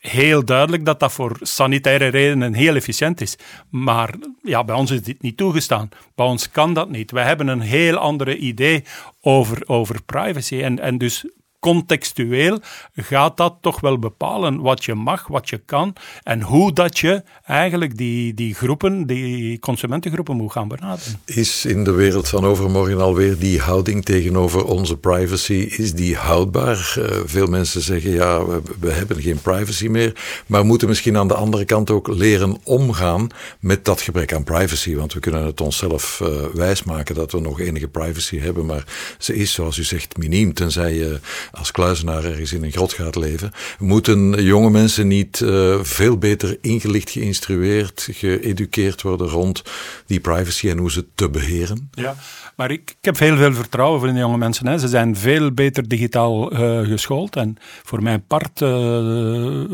Heel 0.00 0.44
duidelijk 0.44 0.84
dat 0.84 1.00
dat 1.00 1.12
voor 1.12 1.36
sanitaire 1.40 2.06
redenen 2.06 2.54
heel 2.54 2.74
efficiënt 2.74 3.20
is. 3.20 3.36
Maar 3.70 4.14
ja, 4.42 4.64
bij 4.64 4.76
ons 4.76 4.90
is 4.90 5.02
dit 5.02 5.22
niet 5.22 5.36
toegestaan. 5.36 5.88
Bij 6.14 6.26
ons 6.26 6.50
kan 6.50 6.74
dat 6.74 6.90
niet. 6.90 7.10
Wij 7.10 7.24
hebben 7.24 7.48
een 7.48 7.60
heel 7.60 7.96
andere 7.96 8.36
idee 8.36 8.84
over, 9.20 9.62
over 9.66 10.02
privacy. 10.02 10.60
En, 10.62 10.78
en 10.78 10.98
dus 10.98 11.24
contextueel 11.60 12.60
gaat 12.94 13.36
dat 13.36 13.54
toch 13.60 13.80
wel 13.80 13.98
bepalen 13.98 14.60
wat 14.60 14.84
je 14.84 14.94
mag, 14.94 15.26
wat 15.26 15.48
je 15.48 15.58
kan 15.58 15.94
en 16.22 16.42
hoe 16.42 16.72
dat 16.72 16.98
je 16.98 17.22
eigenlijk 17.44 17.96
die, 17.96 18.34
die 18.34 18.54
groepen, 18.54 19.06
die 19.06 19.58
consumentengroepen 19.58 20.36
moet 20.36 20.52
gaan 20.52 20.68
benaderen. 20.68 21.20
Is 21.24 21.64
in 21.64 21.84
de 21.84 21.92
wereld 21.92 22.28
van 22.28 22.44
overmorgen 22.44 23.00
alweer 23.00 23.38
die 23.38 23.60
houding 23.60 24.04
tegenover 24.04 24.64
onze 24.64 24.96
privacy, 24.96 25.52
is 25.52 25.94
die 25.94 26.16
houdbaar? 26.16 26.94
Uh, 26.98 27.04
veel 27.24 27.46
mensen 27.46 27.80
zeggen 27.80 28.10
ja, 28.10 28.46
we, 28.46 28.62
we, 28.80 28.90
hebben 28.90 29.22
geen 29.22 29.40
privacy 29.40 29.88
meer, 29.88 30.42
maar 30.46 30.64
moeten 30.64 30.88
misschien 30.88 31.16
aan 31.16 31.28
de 31.28 31.34
andere 31.34 31.64
kant 31.64 31.90
ook 31.90 32.08
leren 32.08 32.58
omgaan 32.64 33.28
met 33.60 33.84
dat 33.84 34.00
gebrek 34.00 34.32
aan 34.32 34.44
privacy, 34.44 34.94
want 34.94 35.12
we 35.12 35.20
kunnen 35.20 35.44
het 35.44 35.60
onszelf 35.60 36.20
uh, 36.22 36.28
wijsmaken 36.54 37.14
dat 37.14 37.32
we 37.32 37.40
nog 37.40 37.60
enige 37.60 37.88
privacy 37.88 38.38
hebben, 38.38 38.66
maar 38.66 38.84
ze 39.18 39.36
is 39.36 39.52
zoals 39.52 39.78
u 39.78 39.84
zegt 39.84 40.16
miniem, 40.16 40.54
tenzij 40.54 40.94
je 40.94 41.20
als 41.52 41.70
kluizenaar 41.70 42.24
ergens 42.24 42.52
in 42.52 42.64
een 42.64 42.72
grot 42.72 42.92
gaat 42.92 43.16
leven. 43.16 43.52
Moeten 43.78 44.42
jonge 44.44 44.70
mensen 44.70 45.06
niet 45.06 45.40
uh, 45.40 45.78
veel 45.82 46.18
beter 46.18 46.58
ingelicht, 46.60 47.10
geïnstrueerd, 47.10 48.08
geëduceerd 48.10 49.02
worden 49.02 49.26
rond 49.26 49.62
die 50.06 50.20
privacy 50.20 50.68
en 50.68 50.78
hoe 50.78 50.90
ze 50.90 51.06
te 51.14 51.30
beheren? 51.30 51.90
Ja, 51.92 52.16
maar 52.56 52.70
ik, 52.70 52.90
ik 52.90 53.04
heb 53.04 53.18
heel 53.18 53.36
veel 53.36 53.52
vertrouwen 53.52 54.08
in 54.08 54.14
de 54.14 54.20
jonge 54.20 54.38
mensen. 54.38 54.66
Hè. 54.66 54.78
Ze 54.78 54.88
zijn 54.88 55.16
veel 55.16 55.52
beter 55.52 55.88
digitaal 55.88 56.52
uh, 56.52 56.86
geschoold 56.86 57.36
en 57.36 57.56
voor 57.82 58.02
mijn 58.02 58.24
part 58.26 58.60
uh, 58.60 59.64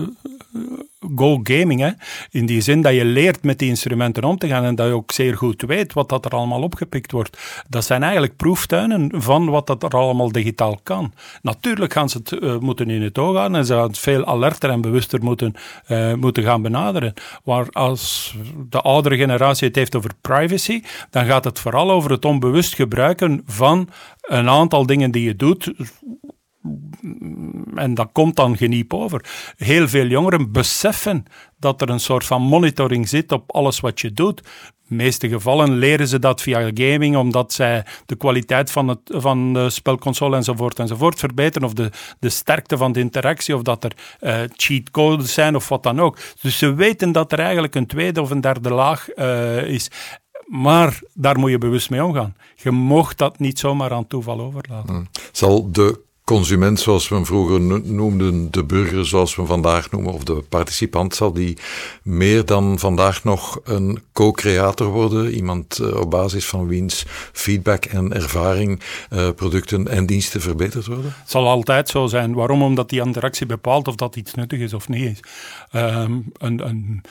go 1.17 1.41
gaming. 1.43 1.81
Hè? 1.81 1.91
In 2.31 2.47
die 2.47 2.61
zin 2.61 2.83
dat 2.83 2.95
je 2.95 3.05
leert 3.05 3.43
met 3.43 3.59
die 3.59 3.69
instrumenten 3.69 4.25
om 4.25 4.39
te 4.39 4.47
gaan 4.47 4.65
en 4.65 4.75
dat 4.75 4.87
je 4.87 4.93
ook 4.93 5.13
zeer 5.13 5.37
goed 5.37 5.63
weet 5.63 5.93
wat 5.93 6.09
dat 6.09 6.25
er 6.25 6.31
allemaal 6.31 6.63
opgepikt 6.63 7.13
wordt. 7.13 7.65
Dat 7.69 7.85
zijn 7.85 8.03
eigenlijk 8.03 8.37
proeftuinen 8.37 9.11
van 9.23 9.51
wat 9.51 9.67
dat 9.67 9.83
er 9.83 9.91
allemaal 9.91 10.33
digitaal 10.33 10.79
kan. 10.83 11.13
Natuurlijk 11.43 11.93
gaan 11.93 12.09
ze 12.09 12.19
het 12.19 12.33
uh, 12.33 12.59
moeten 12.59 12.91
in 12.91 13.03
het 13.03 13.19
oog 13.19 13.37
houden 13.37 13.59
en 13.59 13.67
ze 13.67 13.73
gaan 13.73 13.87
het 13.87 13.99
veel 13.99 14.25
alerter 14.25 14.71
en 14.71 14.81
bewuster 14.81 15.23
moeten, 15.23 15.55
uh, 15.89 16.15
moeten 16.15 16.43
gaan 16.43 16.63
benaderen. 16.63 17.15
Maar 17.45 17.71
als 17.71 18.35
de 18.69 18.81
oudere 18.81 19.17
generatie 19.17 19.67
het 19.67 19.77
heeft 19.77 19.97
over 19.97 20.11
privacy, 20.21 20.83
dan 21.11 21.25
gaat 21.25 21.45
het 21.45 21.61
vooral 21.61 21.91
over 21.91 22.11
het 22.11 22.25
onbewust 22.25 22.75
gebruiken 22.75 23.43
van 23.47 23.89
een 24.21 24.49
aantal 24.49 24.87
dingen 24.87 25.11
die 25.11 25.23
je 25.23 25.37
doet 25.37 25.73
en 27.75 27.95
dat 27.95 28.09
komt 28.13 28.37
dan 28.37 28.57
geniep 28.57 28.95
over. 28.95 29.25
Heel 29.57 29.89
veel 29.89 30.07
jongeren 30.07 30.53
beseffen 30.53 31.25
dat 31.59 31.81
er 31.81 31.91
een 31.91 32.01
soort 32.01 32.25
van 32.25 32.43
monitoring 32.43 33.09
zit 33.09 33.33
op 33.33 33.53
alles 33.53 33.81
wat 33.81 34.01
je 34.01 34.13
doet. 34.13 34.41
In 34.41 34.97
de 34.97 35.05
meeste 35.05 35.29
gevallen 35.29 35.79
leren 35.79 36.09
ze 36.09 36.19
dat 36.19 36.43
via 36.43 36.71
gaming, 36.75 37.17
omdat 37.17 37.53
zij 37.53 37.85
de 38.07 38.17
kwaliteit 38.17 38.71
van, 38.71 38.89
het, 38.89 38.99
van 39.05 39.53
de 39.53 39.71
spelconsole 39.71 40.37
enzovoort 40.37 40.79
enzovoort 40.79 41.19
verbeteren, 41.19 41.69
of 41.69 41.75
de, 41.75 41.91
de 42.21 42.29
sterkte 42.29 42.77
van 42.77 42.93
de 42.93 43.01
interactie, 43.01 43.55
of 43.55 43.63
dat 43.63 43.85
er 43.85 43.93
uh, 44.21 44.41
cheatcodes 44.53 45.35
zijn 45.35 45.57
of 45.57 45.69
wat 45.69 45.83
dan 45.83 46.01
ook. 46.01 46.19
Dus 46.41 46.59
ze 46.59 46.75
weten 46.75 47.13
dat 47.13 47.33
er 47.33 47.39
eigenlijk 47.39 47.75
een 47.75 47.87
tweede 47.87 48.21
of 48.21 48.31
een 48.31 48.41
derde 48.41 48.71
laag 48.71 49.17
uh, 49.17 49.63
is. 49.65 49.91
Maar 50.47 51.01
daar 51.15 51.39
moet 51.39 51.51
je 51.51 51.59
bewust 51.59 51.91
mee 51.91 52.05
omgaan. 52.05 52.37
Je 52.55 52.71
mocht 52.71 53.19
dat 53.19 53.39
niet 53.39 53.59
zomaar 53.59 53.93
aan 53.93 54.07
toeval 54.07 54.41
overlaten. 54.41 54.95
Hmm. 54.95 55.09
Zal 55.33 55.73
de 55.73 56.06
consument, 56.27 56.81
zoals 56.81 57.09
we 57.09 57.15
hem 57.15 57.27
vroeger 57.27 57.61
noemden, 57.83 58.51
de 58.51 58.65
burger, 58.65 59.07
zoals 59.07 59.35
we 59.35 59.41
hem 59.41 59.51
vandaag 59.51 59.91
noemen, 59.91 60.13
of 60.13 60.25
de 60.25 60.35
participant, 60.35 61.15
zal 61.15 61.33
die 61.33 61.59
meer 62.03 62.45
dan 62.45 62.79
vandaag 62.79 63.25
nog 63.25 63.61
een 63.65 64.03
co-creator 64.13 64.87
worden. 64.87 65.33
Iemand 65.33 65.79
uh, 65.79 66.01
op 66.01 66.11
basis 66.11 66.47
van 66.47 66.67
wiens 66.67 67.05
feedback 67.33 67.85
en 67.85 68.13
ervaring 68.13 68.81
uh, 69.11 69.29
producten 69.31 69.89
en 69.89 70.07
diensten 70.07 70.41
verbeterd 70.41 70.87
worden? 70.87 71.15
Het 71.19 71.31
zal 71.31 71.49
altijd 71.49 71.89
zo 71.89 72.07
zijn. 72.07 72.35
Waarom? 72.35 72.63
Omdat 72.63 72.89
die 72.89 73.01
interactie 73.01 73.47
bepaalt 73.47 73.89
of 73.89 73.95
dat 73.95 74.17
iets 74.17 74.35
nuttig 74.35 74.59
is 74.59 74.73
of 74.75 74.89
niet 74.89 75.11
is. 75.11 75.21
Um, 75.81 76.33
een, 76.39 76.67
een, 76.67 77.03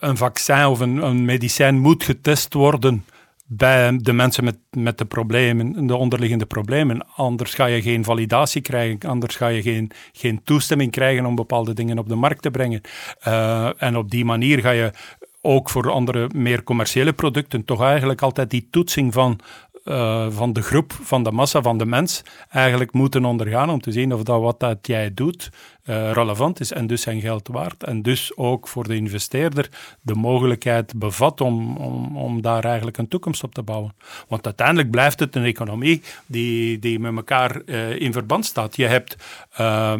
een 0.00 0.16
vaccin 0.16 0.66
of 0.66 0.80
een 0.80 1.24
medicijn 1.24 1.78
moet 1.78 2.04
getest 2.04 2.54
worden 2.54 3.04
bij 3.50 3.98
de 3.98 4.12
mensen 4.12 4.44
met, 4.44 4.58
met 4.70 4.98
de 4.98 5.04
problemen, 5.04 5.86
de 5.86 5.96
onderliggende 5.96 6.46
problemen. 6.46 7.06
Anders 7.14 7.54
ga 7.54 7.66
je 7.66 7.82
geen 7.82 8.04
validatie 8.04 8.60
krijgen, 8.60 9.08
anders 9.08 9.36
ga 9.36 9.46
je 9.46 9.62
geen, 9.62 9.90
geen 10.12 10.40
toestemming 10.44 10.90
krijgen 10.90 11.26
om 11.26 11.34
bepaalde 11.34 11.72
dingen 11.72 11.98
op 11.98 12.08
de 12.08 12.14
markt 12.14 12.42
te 12.42 12.50
brengen. 12.50 12.80
Uh, 13.26 13.82
en 13.82 13.96
op 13.96 14.10
die 14.10 14.24
manier 14.24 14.58
ga 14.58 14.70
je 14.70 14.92
ook 15.40 15.70
voor 15.70 15.90
andere 15.90 16.30
meer 16.34 16.62
commerciële 16.62 17.12
producten 17.12 17.64
toch 17.64 17.82
eigenlijk 17.82 18.22
altijd 18.22 18.50
die 18.50 18.68
toetsing 18.70 19.12
van 19.12 19.40
uh, 19.88 20.26
van 20.30 20.52
de 20.52 20.62
groep, 20.62 20.92
van 21.02 21.22
de 21.22 21.32
massa, 21.32 21.62
van 21.62 21.78
de 21.78 21.86
mens 21.86 22.22
eigenlijk 22.50 22.92
moeten 22.92 23.24
ondergaan 23.24 23.70
om 23.70 23.80
te 23.80 23.92
zien 23.92 24.14
of 24.14 24.22
dat 24.22 24.40
wat 24.40 24.60
dat 24.60 24.78
jij 24.82 25.14
doet 25.14 25.50
uh, 25.88 26.12
relevant 26.12 26.60
is 26.60 26.72
en 26.72 26.86
dus 26.86 27.02
zijn 27.02 27.20
geld 27.20 27.48
waard. 27.48 27.84
En 27.84 28.02
dus 28.02 28.36
ook 28.36 28.68
voor 28.68 28.88
de 28.88 28.96
investeerder 28.96 29.68
de 30.00 30.14
mogelijkheid 30.14 30.92
bevat 30.96 31.40
om, 31.40 31.76
om, 31.76 32.16
om 32.16 32.42
daar 32.42 32.64
eigenlijk 32.64 32.98
een 32.98 33.08
toekomst 33.08 33.42
op 33.42 33.54
te 33.54 33.62
bouwen. 33.62 33.94
Want 34.28 34.44
uiteindelijk 34.44 34.90
blijft 34.90 35.20
het 35.20 35.36
een 35.36 35.44
economie 35.44 36.02
die, 36.26 36.78
die 36.78 36.98
met 36.98 37.16
elkaar 37.16 37.62
uh, 37.66 38.00
in 38.00 38.12
verband 38.12 38.46
staat. 38.46 38.76
Je 38.76 38.86
hebt 38.86 39.16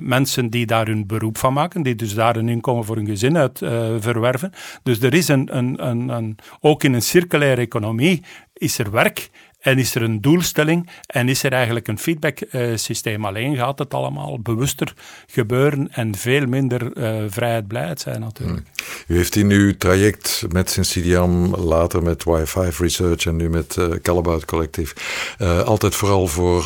mensen 0.00 0.50
die 0.50 0.66
daar 0.66 0.86
hun 0.86 1.06
beroep 1.06 1.38
van 1.38 1.52
maken, 1.52 1.82
die 1.82 1.94
dus 1.94 2.14
daar 2.14 2.36
een 2.36 2.48
inkomen 2.48 2.84
voor 2.84 2.96
hun 2.96 3.06
gezin 3.06 3.36
uit 3.36 3.58
verwerven. 3.98 4.52
Dus 4.82 5.02
er 5.02 5.14
is 5.14 5.28
een, 5.28 5.56
een, 5.56 5.86
een, 5.86 6.08
een, 6.08 6.38
ook 6.60 6.84
in 6.84 6.94
een 6.94 7.02
circulaire 7.02 7.60
economie 7.60 8.22
is 8.58 8.78
er 8.78 8.90
werk 8.90 9.30
en 9.58 9.78
is 9.78 9.94
er 9.94 10.02
een 10.02 10.20
doelstelling 10.20 10.88
en 11.06 11.28
is 11.28 11.42
er 11.42 11.52
eigenlijk 11.52 11.88
een 11.88 11.98
feedback-systeem? 11.98 13.24
Alleen 13.24 13.56
gaat 13.56 13.78
het 13.78 13.94
allemaal 13.94 14.40
bewuster 14.40 14.94
gebeuren 15.26 15.88
en 15.92 16.14
veel 16.14 16.46
minder 16.46 16.96
uh, 16.96 17.24
vrijheid, 17.28 17.66
blijheid 17.66 18.00
zijn 18.00 18.20
natuurlijk. 18.20 18.66
Hmm. 18.74 19.14
U 19.14 19.16
heeft 19.16 19.36
in 19.36 19.50
uw 19.50 19.76
traject 19.76 20.44
met 20.48 20.70
Synsidiam, 20.70 21.56
later 21.56 22.02
met 22.02 22.24
Y5 22.28 22.76
Research 22.78 23.26
en 23.26 23.36
nu 23.36 23.50
met 23.50 23.76
uh, 23.76 23.86
Calabout 24.02 24.44
Collective, 24.44 24.94
uh, 25.38 25.62
altijd 25.62 25.94
vooral 25.94 26.26
voor 26.26 26.56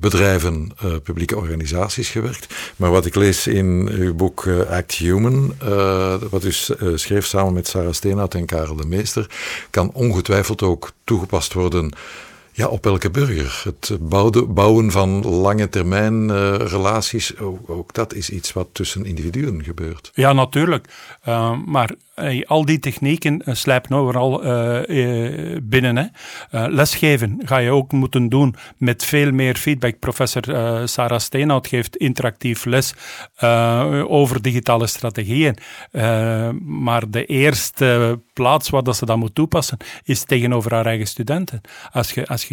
bedrijven, 0.00 0.72
publieke 1.02 1.36
organisaties 1.36 2.08
gewerkt. 2.08 2.54
Maar 2.76 2.90
wat 2.90 3.06
ik 3.06 3.14
lees 3.14 3.46
in 3.46 3.88
uw 3.92 4.14
boek 4.14 4.48
Act 4.68 4.92
Human, 4.92 5.54
wat 6.30 6.44
u 6.44 6.52
schreef 6.94 7.26
samen 7.26 7.52
met 7.52 7.68
Sarah 7.68 7.92
Steenhout 7.92 8.34
en 8.34 8.46
Karel 8.46 8.76
de 8.76 8.86
Meester, 8.86 9.26
kan 9.70 9.90
ongetwijfeld 9.92 10.62
ook 10.62 10.92
toegepast 11.04 11.52
worden 11.52 11.92
ja, 12.60 12.68
op 12.68 12.86
elke 12.86 13.10
burger. 13.10 13.62
Het 13.64 13.98
bouwen 14.48 14.90
van 14.90 15.26
lange 15.26 15.68
termijn 15.68 16.28
uh, 16.28 16.54
relaties, 16.54 17.38
ook, 17.38 17.70
ook, 17.70 17.94
dat 17.94 18.14
is 18.14 18.30
iets 18.30 18.52
wat 18.52 18.68
tussen 18.72 19.04
individuen 19.04 19.64
gebeurt. 19.64 20.10
Ja, 20.14 20.32
natuurlijk. 20.32 20.88
Uh, 21.28 21.56
maar 21.66 21.90
al 22.46 22.64
die 22.64 22.78
technieken 22.78 23.42
uh, 23.44 23.54
slijpen 23.54 23.96
overal 23.96 24.38
binnen. 25.62 25.96
Hè. 25.96 26.06
lesgeven 26.68 27.40
ga 27.44 27.58
je 27.58 27.70
ook 27.70 27.92
moeten 27.92 28.28
doen 28.28 28.54
met 28.76 29.04
veel 29.04 29.32
meer 29.32 29.56
feedback. 29.56 29.98
Professor 29.98 30.42
Sarah 30.88 31.18
Steenhout 31.18 31.66
geeft 31.66 31.96
interactief 31.96 32.64
les 32.64 32.94
over 34.08 34.42
digitale 34.42 34.86
strategieën. 34.86 35.56
maar 36.62 37.10
de 37.10 37.24
eerste 37.26 38.18
plaats 38.32 38.70
waar 38.70 38.82
dat 38.82 38.96
ze 38.96 39.06
dat 39.06 39.16
moet 39.16 39.34
toepassen, 39.34 39.78
is 40.04 40.24
tegenover 40.24 40.74
haar 40.74 40.86
eigen 40.86 41.06
studenten. 41.06 41.60
Als 41.92 42.10
je, 42.10 42.26
als 42.26 42.44
je 42.44 42.49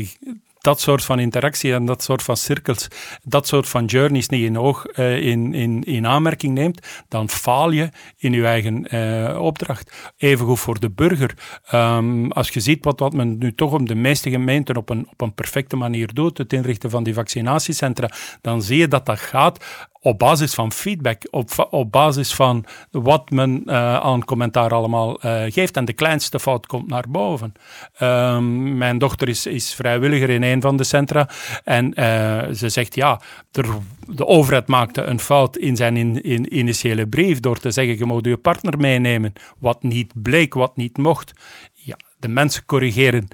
dat 0.68 0.82
soort 0.82 1.04
van 1.04 1.20
interactie 1.20 1.74
en 1.74 1.86
dat 1.86 2.04
soort 2.04 2.24
van 2.24 2.38
cirkels, 2.38 2.88
dat 3.24 3.48
soort 3.48 3.68
van 3.68 3.86
journeys 3.86 4.30
niet 4.30 4.44
in, 4.44 4.60
oog, 4.60 4.86
uh, 4.96 5.18
in, 5.22 5.54
in, 5.54 5.84
in 5.84 6.08
aanmerking 6.08 6.54
neemt, 6.54 6.88
dan 7.08 7.30
faal 7.30 7.72
je 7.72 7.90
in 8.18 8.34
je 8.34 8.46
eigen 8.46 8.96
uh, 8.96 9.42
opdracht. 9.42 10.12
Evengoed 10.18 10.60
voor 10.60 10.80
de 10.80 10.90
burger. 10.90 11.34
Um, 11.74 12.32
als 12.32 12.50
je 12.50 12.60
ziet 12.60 12.86
wat, 12.86 13.00
wat 13.00 13.14
men 13.14 13.38
nu 13.38 13.54
toch 13.54 13.72
om 13.74 13.88
de 13.88 13.96
meeste 13.96 14.30
gemeenten 14.30 14.76
op 14.76 14.90
een, 14.90 15.08
op 15.12 15.22
een 15.22 15.34
perfecte 15.34 15.76
manier 15.76 16.14
doet, 16.14 16.38
het 16.38 16.54
inrichten 16.54 16.90
van 16.90 17.04
die 17.04 17.14
vaccinatiecentra, 17.14 18.12
dan 18.42 18.62
zie 18.62 18.78
je 18.78 18.88
dat 18.88 19.06
dat 19.06 19.20
gaat 19.20 19.66
op 20.00 20.20
basis 20.20 20.54
van 20.54 20.72
feedback, 20.72 21.22
op, 21.30 21.68
op 21.70 21.92
basis 21.92 22.34
van 22.34 22.66
wat 22.92 23.30
men 23.30 23.64
uh, 23.66 23.96
aan 23.96 24.26
commentaar 24.26 24.74
allemaal 24.74 25.26
uh, 25.26 25.44
geeft. 25.48 25.78
En 25.78 25.86
de 25.86 25.94
kleinste 25.94 26.40
fout 26.40 26.66
komt 26.66 26.88
naar 26.88 27.06
boven. 27.10 27.54
Um, 28.02 28.78
mijn 28.78 28.98
dochter 28.98 29.30
is, 29.30 29.46
is 29.46 29.74
vrijwilliger 29.74 30.30
in 30.30 30.44
een 30.44 30.62
van 30.62 30.78
de 30.78 30.84
centra 30.84 31.30
en 31.64 31.86
uh, 31.86 32.54
ze 32.54 32.70
zegt 32.70 32.96
ja, 32.96 33.22
de 34.08 34.26
overheid 34.26 34.68
maakte 34.68 35.02
een 35.02 35.20
fout 35.20 35.58
in 35.58 35.76
zijn 35.76 35.98
in, 35.98 36.22
in 36.22 36.58
initiële 36.58 37.08
brief 37.08 37.40
door 37.40 37.60
te 37.60 37.72
zeggen 37.72 37.98
je 37.98 38.06
moet 38.06 38.26
je 38.26 38.38
partner 38.38 38.78
meenemen, 38.78 39.34
wat 39.60 39.84
niet 39.84 40.12
bleek, 40.16 40.54
wat 40.54 40.76
niet 40.76 40.98
mocht. 40.98 41.34
Ja, 41.74 41.98
de 42.20 42.28
mensen 42.28 42.66
corrigeren 42.66 43.28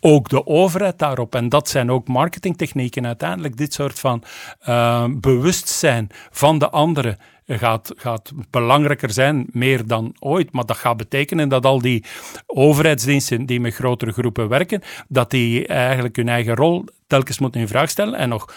ook 0.00 0.28
de 0.28 0.46
overheid 0.46 0.98
daarop. 0.98 1.34
En 1.34 1.48
dat 1.48 1.68
zijn 1.68 1.90
ook 1.90 2.08
marketingtechnieken 2.08 3.06
uiteindelijk. 3.06 3.56
Dit 3.56 3.74
soort 3.74 3.98
van 3.98 4.22
uh, 4.68 5.04
bewustzijn 5.08 6.08
van 6.30 6.58
de 6.58 6.70
anderen 6.70 7.18
gaat, 7.46 7.92
gaat 7.96 8.32
belangrijker 8.50 9.10
zijn, 9.10 9.46
meer 9.52 9.86
dan 9.86 10.14
ooit. 10.18 10.52
Maar 10.52 10.66
dat 10.66 10.76
gaat 10.76 10.96
betekenen 10.96 11.48
dat 11.48 11.66
al 11.66 11.80
die 11.80 12.04
overheidsdiensten 12.46 13.46
die 13.46 13.60
met 13.60 13.74
grotere 13.74 14.12
groepen 14.12 14.48
werken, 14.48 14.82
dat 15.08 15.30
die 15.30 15.66
eigenlijk 15.66 16.16
hun 16.16 16.28
eigen 16.28 16.54
rol 16.54 16.84
telkens 17.06 17.38
moeten 17.38 17.60
in 17.60 17.68
vraag 17.68 17.90
stellen 17.90 18.14
en 18.14 18.28
nog 18.28 18.54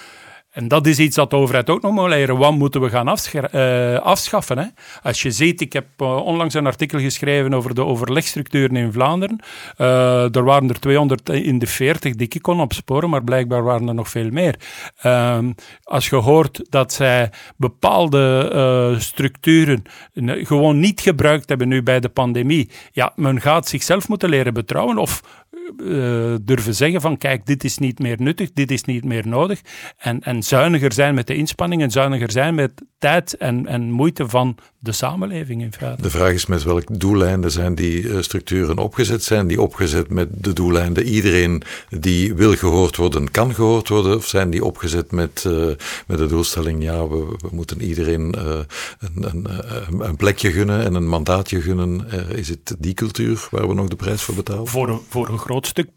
en 0.53 0.67
dat 0.67 0.87
is 0.87 0.99
iets 0.99 1.15
dat 1.15 1.29
de 1.29 1.35
overheid 1.35 1.69
ook 1.69 1.81
nog 1.81 1.91
moet 1.91 2.09
leren. 2.09 2.37
Wat 2.37 2.53
moeten 2.53 2.81
we 2.81 2.89
gaan 2.89 3.15
uh, 3.53 3.99
afschaffen? 3.99 4.57
Hè? 4.57 4.65
Als 5.03 5.21
je 5.21 5.31
ziet, 5.31 5.61
ik 5.61 5.73
heb 5.73 5.85
uh, 5.97 6.15
onlangs 6.15 6.53
een 6.53 6.65
artikel 6.65 6.99
geschreven 6.99 7.53
over 7.53 7.75
de 7.75 7.85
overlegstructuren 7.85 8.75
in 8.75 8.91
Vlaanderen. 8.91 9.39
Uh, 9.77 10.35
er 10.35 10.43
waren 10.43 10.69
er 10.69 10.79
200 10.79 11.29
in 11.29 11.59
de 11.59 11.67
40 11.67 12.15
die 12.15 12.27
ik 12.29 12.41
kon 12.41 12.59
opsporen, 12.59 13.09
maar 13.09 13.23
blijkbaar 13.23 13.63
waren 13.63 13.87
er 13.87 13.93
nog 13.93 14.09
veel 14.09 14.29
meer. 14.29 14.55
Ehm, 15.01 15.51
als 15.83 16.09
je 16.09 16.15
hoort 16.15 16.65
dat 16.69 16.93
zij 16.93 17.31
bepaalde 17.57 18.95
structuren 18.99 19.83
gewoon 20.25 20.79
niet 20.79 21.01
gebruikt 21.01 21.49
hebben 21.49 21.67
nu 21.67 21.83
bij 21.83 21.99
de 21.99 22.09
pandemie, 22.09 22.69
ja, 22.91 23.13
men 23.15 23.41
gaat 23.41 23.67
zichzelf 23.67 24.07
moeten 24.07 24.29
leren 24.29 24.53
betrouwen 24.53 24.97
of 24.97 25.42
uh, 25.77 26.35
durven 26.41 26.75
zeggen 26.75 27.01
van 27.01 27.17
kijk, 27.17 27.45
dit 27.45 27.63
is 27.63 27.77
niet 27.77 27.99
meer 27.99 28.21
nuttig, 28.21 28.51
dit 28.51 28.71
is 28.71 28.83
niet 28.83 29.05
meer 29.05 29.27
nodig. 29.27 29.61
En, 29.97 30.21
en 30.21 30.43
zuiniger 30.43 30.93
zijn 30.93 31.15
met 31.15 31.27
de 31.27 31.35
inspanningen, 31.35 31.91
zuiniger 31.91 32.31
zijn 32.31 32.55
met 32.55 32.71
tijd 32.97 33.37
en, 33.37 33.67
en 33.67 33.91
moeite 33.91 34.29
van 34.29 34.57
de 34.83 34.91
samenleving 34.91 35.61
in 35.61 35.73
feite. 35.73 36.01
De 36.01 36.09
vraag 36.09 36.31
is 36.31 36.45
met 36.45 36.63
welke 36.63 36.97
doeleinden 36.97 37.51
zijn 37.51 37.75
die 37.75 38.01
uh, 38.01 38.21
structuren 38.21 38.77
opgezet? 38.77 39.23
Zijn 39.23 39.47
die 39.47 39.61
opgezet 39.61 40.09
met 40.09 40.27
de 40.31 40.53
doeleinden 40.53 41.03
iedereen 41.03 41.63
die 41.89 42.33
wil 42.33 42.55
gehoord 42.55 42.95
worden, 42.95 43.31
kan 43.31 43.53
gehoord 43.53 43.89
worden? 43.89 44.15
Of 44.15 44.27
zijn 44.27 44.49
die 44.49 44.65
opgezet 44.65 45.11
met, 45.11 45.43
uh, 45.47 45.65
met 46.07 46.17
de 46.17 46.25
doelstelling, 46.25 46.83
ja, 46.83 47.07
we, 47.07 47.35
we 47.37 47.47
moeten 47.51 47.81
iedereen 47.81 48.35
uh, 48.37 48.59
een, 48.99 49.47
een, 49.87 49.99
een, 49.99 50.15
plekje 50.15 50.51
gunnen 50.51 50.83
en 50.83 50.93
een 50.93 51.07
mandaatje 51.07 51.61
gunnen? 51.61 52.11
is 52.29 52.49
het 52.49 52.75
die 52.79 52.93
cultuur 52.93 53.47
waar 53.51 53.67
we 53.67 53.73
nog 53.73 53.87
de 53.87 53.95
prijs 53.95 54.21
voor 54.21 54.35
betalen? 54.35 54.67
Voor, 54.67 55.01
voor 55.09 55.29
een 55.29 55.37
groot 55.37 55.67
stuk 55.67 55.89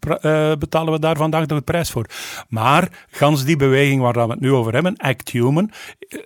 betalen 0.59 0.93
we 0.93 0.99
daar 0.99 1.17
vandaag 1.17 1.45
de 1.45 1.61
prijs 1.61 1.91
voor. 1.91 2.05
Maar 2.49 3.05
gans 3.09 3.45
die 3.45 3.55
beweging 3.55 4.01
waar 4.01 4.13
we 4.13 4.31
het 4.31 4.39
nu 4.39 4.51
over 4.51 4.73
hebben, 4.73 4.97
Act 4.97 5.29
Human, 5.29 5.71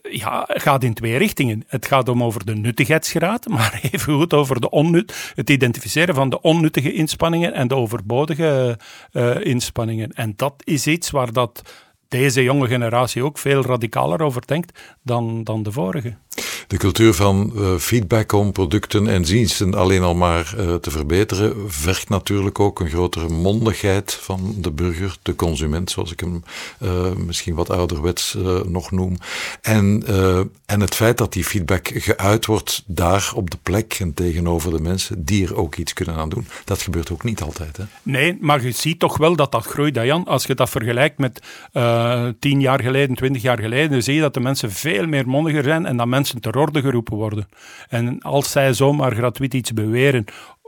ja, 0.02 0.46
gaat 0.48 0.84
in 0.84 0.94
twee 0.94 1.18
richtingen. 1.18 1.64
Het 1.68 1.86
gaat 1.86 2.10
om 2.10 2.24
over 2.24 2.46
de 2.46 2.51
nuttigheidsgraad, 2.54 3.48
maar 3.58 3.80
even 3.92 4.14
goed 4.14 4.34
over 4.34 4.62
de 4.62 4.70
onnut, 4.70 5.32
het 5.36 5.50
identificeren 5.50 6.16
van 6.16 6.30
de 6.30 6.42
onnuttige 6.42 6.94
inspanningen 6.94 7.54
en 7.54 7.68
de 7.68 7.76
overbodige 7.76 8.78
uh, 9.12 9.46
inspanningen. 9.46 10.12
En 10.12 10.34
dat 10.36 10.54
is 10.64 10.88
iets 10.88 11.10
waar 11.12 11.34
dat 11.34 11.62
deze 12.08 12.44
jonge 12.44 12.68
generatie 12.68 13.24
ook 13.24 13.38
veel 13.38 13.62
radicaler 13.62 14.22
over 14.22 14.48
denkt 14.48 14.80
dan, 15.02 15.44
dan 15.44 15.64
de 15.64 15.72
vorige. 15.72 16.14
De 16.72 16.78
cultuur 16.78 17.14
van 17.14 17.52
uh, 17.56 17.76
feedback 17.78 18.32
om 18.32 18.52
producten 18.52 19.08
en 19.08 19.22
diensten 19.22 19.74
alleen 19.74 20.02
al 20.02 20.16
maar 20.16 20.54
uh, 20.58 20.76
te 20.76 20.92
verbeteren, 20.92 21.72
vergt 21.72 22.10
natuurlijk 22.10 22.60
ook 22.60 22.80
een 22.80 22.90
grotere 22.90 23.30
mondigheid 23.30 24.14
van 24.14 24.56
de 24.58 24.72
burger, 24.72 25.16
de 25.22 25.36
consument, 25.36 25.92
zoals 25.92 26.12
ik 26.12 26.20
hem 26.20 26.44
uh, 26.80 27.12
misschien 27.26 27.56
wat 27.56 27.70
ouderwets 27.70 28.38
nog 28.66 28.92
noem. 28.92 29.18
En, 29.62 30.04
en 30.66 30.82
het 30.82 30.96
feit 30.96 31.18
dat 31.18 31.34
die 31.34 31.44
feedback 31.44 31.92
geuit 31.94 32.46
wordt 32.46 32.84
daar 32.86 33.32
op 33.36 33.50
de 33.50 33.58
plek 33.64 33.98
en 34.00 34.14
tegenover 34.14 34.72
de 34.72 34.82
mensen 34.82 35.26
die 35.26 35.48
er 35.48 35.56
ook 35.56 35.76
iets 35.76 35.94
kunnen 35.94 36.16
aan 36.16 36.30
doen, 36.30 36.48
dat 36.66 36.82
gebeurt 36.82 37.12
ook 37.12 37.24
niet 37.24 37.42
altijd. 37.42 37.78
Hè? 37.78 37.84
Nee, 38.04 38.38
maar 38.42 38.64
je 38.64 38.72
ziet 38.72 39.00
toch 39.00 39.18
wel 39.18 39.36
dat 39.36 39.52
dat 39.52 39.66
groeit, 39.66 39.96
Jan. 39.96 40.26
Als 40.26 40.46
je 40.46 40.56
dat 40.56 40.70
vergelijkt 40.70 41.18
met 41.18 41.42
tien 42.40 42.62
jaar 42.62 42.82
geleden, 42.82 43.16
twintig 43.16 43.42
jaar 43.42 43.60
geleden, 43.60 43.92
dan 43.92 44.02
zie 44.02 44.16
je 44.16 44.22
dat 44.22 44.34
de 44.34 44.40
mensen 44.40 44.72
veel 44.72 45.08
meer 45.08 45.28
mondiger 45.28 45.64
zijn 45.64 45.86
en 45.86 45.98
dat 45.98 46.08
mensen 46.08 46.42
ter 46.42 46.60
orde 46.62 46.82
geroepen 46.82 47.16
worden. 47.16 47.48
En 47.90 48.20
als 48.20 48.52
zij 48.52 48.74
zomaar 48.74 49.16
gratuit 49.16 49.54
iets 49.54 49.74
beweren, 49.74 50.26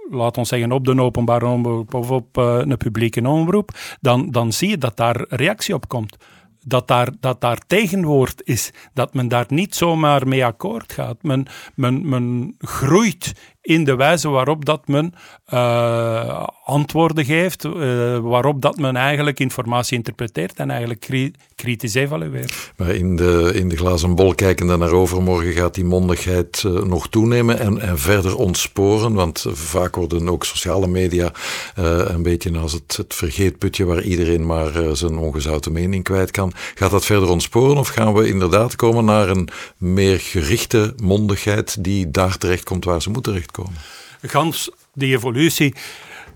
laat 0.10 0.38
ons 0.38 0.50
zeggen 0.50 0.72
op 0.72 0.86
de 0.86 1.02
openbare 1.02 1.46
omroep 1.46 1.94
of 1.94 2.12
op 2.12 2.38
uh, 2.38 2.58
een 2.60 2.78
publieke 2.78 3.28
omroep, 3.28 3.72
dan, 4.02 4.32
dan 4.32 4.54
zie 4.54 4.70
je 4.70 4.78
dat 4.78 4.98
daar 4.98 5.26
reactie 5.30 5.74
op 5.74 5.88
komt. 5.88 6.18
Dat 6.66 6.88
daar, 6.88 7.10
dat 7.20 7.42
daar 7.42 7.58
tegenwoord 7.68 8.42
is, 8.44 8.72
dat 8.94 9.14
men 9.14 9.28
daar 9.28 9.46
niet 9.48 9.76
zomaar 9.76 10.28
mee 10.28 10.46
akkoord 10.46 10.94
gaat. 10.94 11.24
Men, 11.24 11.46
men, 11.76 12.10
men 12.10 12.56
groeit 12.58 13.53
in 13.64 13.84
de 13.84 13.96
wijze 13.96 14.30
waarop 14.30 14.66
dat 14.66 14.88
men 14.88 15.14
uh, 15.54 16.48
antwoorden 16.64 17.26
geeft, 17.26 17.64
uh, 17.64 17.74
waarop 18.18 18.62
dat 18.62 18.78
men 18.78 18.96
eigenlijk 18.96 19.40
informatie 19.40 19.98
interpreteert 19.98 20.60
en 20.60 20.70
eigenlijk 20.70 21.32
kritisch 21.56 21.94
evalueert. 21.94 22.74
Maar 22.78 22.90
in 22.90 23.16
de, 23.16 23.52
in 23.54 23.70
de 23.70 23.78
glazen 23.78 24.16
bol 24.16 24.36
kijkende 24.36 24.78
naar 24.78 24.92
overmorgen 24.92 25.54
gaat 25.54 25.74
die 25.74 25.86
mondigheid 25.86 26.64
uh, 26.66 26.82
nog 26.82 27.10
toenemen 27.10 27.60
en, 27.60 27.80
en 27.80 28.00
verder 28.00 28.38
ontsporen, 28.38 29.14
want 29.14 29.46
vaak 29.50 29.96
worden 29.96 30.30
ook 30.30 30.46
sociale 30.46 30.88
media 30.88 31.32
een 31.76 32.24
beetje 32.24 32.58
als 32.58 32.74
het, 32.74 32.98
het 32.98 33.14
vergeetputje 33.14 33.86
waar 33.86 34.02
iedereen 34.02 34.46
maar 34.46 34.96
zijn 34.96 35.18
ongezouten 35.18 35.72
mening 35.72 36.04
kwijt 36.04 36.32
kan. 36.32 36.52
Gaat 36.76 36.92
dat 36.92 37.06
verder 37.06 37.30
ontsporen 37.30 37.78
of 37.78 37.88
gaan 37.88 38.14
we 38.14 38.28
inderdaad 38.28 38.76
komen 38.76 39.06
naar 39.06 39.30
een 39.30 39.50
meer 39.78 40.20
gerichte 40.20 40.94
mondigheid 41.04 41.84
die 41.84 42.12
daar 42.12 42.38
terecht 42.38 42.64
komt 42.64 42.86
waar 42.86 43.02
ze 43.02 43.10
moet 43.10 43.24
terecht 43.24 43.52
komen. 43.54 43.80
Gans 44.22 44.70
die 44.94 45.16
evolutie 45.16 45.74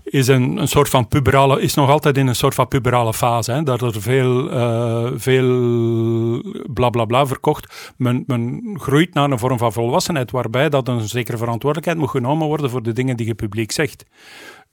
is 0.04 0.28
een, 0.28 0.56
een 0.56 0.68
soort 0.68 0.88
van 0.88 1.08
puberale, 1.08 1.60
is 1.60 1.74
nog 1.74 1.90
altijd 1.90 2.16
in 2.16 2.26
een 2.26 2.34
soort 2.34 2.54
van 2.54 2.68
puberale 2.68 3.14
fase. 3.14 3.52
Hè, 3.52 3.62
dat 3.62 3.82
er 3.82 4.02
veel, 4.02 4.52
uh, 4.52 5.10
veel 5.14 6.42
bla 6.72 6.90
bla 6.90 7.04
bla 7.04 7.26
verkocht. 7.26 7.92
Men, 7.96 8.24
men 8.26 8.62
groeit 8.80 9.14
naar 9.14 9.30
een 9.30 9.38
vorm 9.38 9.58
van 9.58 9.72
volwassenheid, 9.72 10.30
waarbij 10.30 10.68
dat 10.68 10.88
een 10.88 11.08
zekere 11.08 11.36
verantwoordelijkheid 11.36 11.98
moet 11.98 12.10
genomen 12.10 12.46
worden 12.46 12.70
voor 12.70 12.82
de 12.82 12.92
dingen 12.92 13.16
die 13.16 13.26
je 13.26 13.34
publiek 13.34 13.72
zegt 13.72 14.04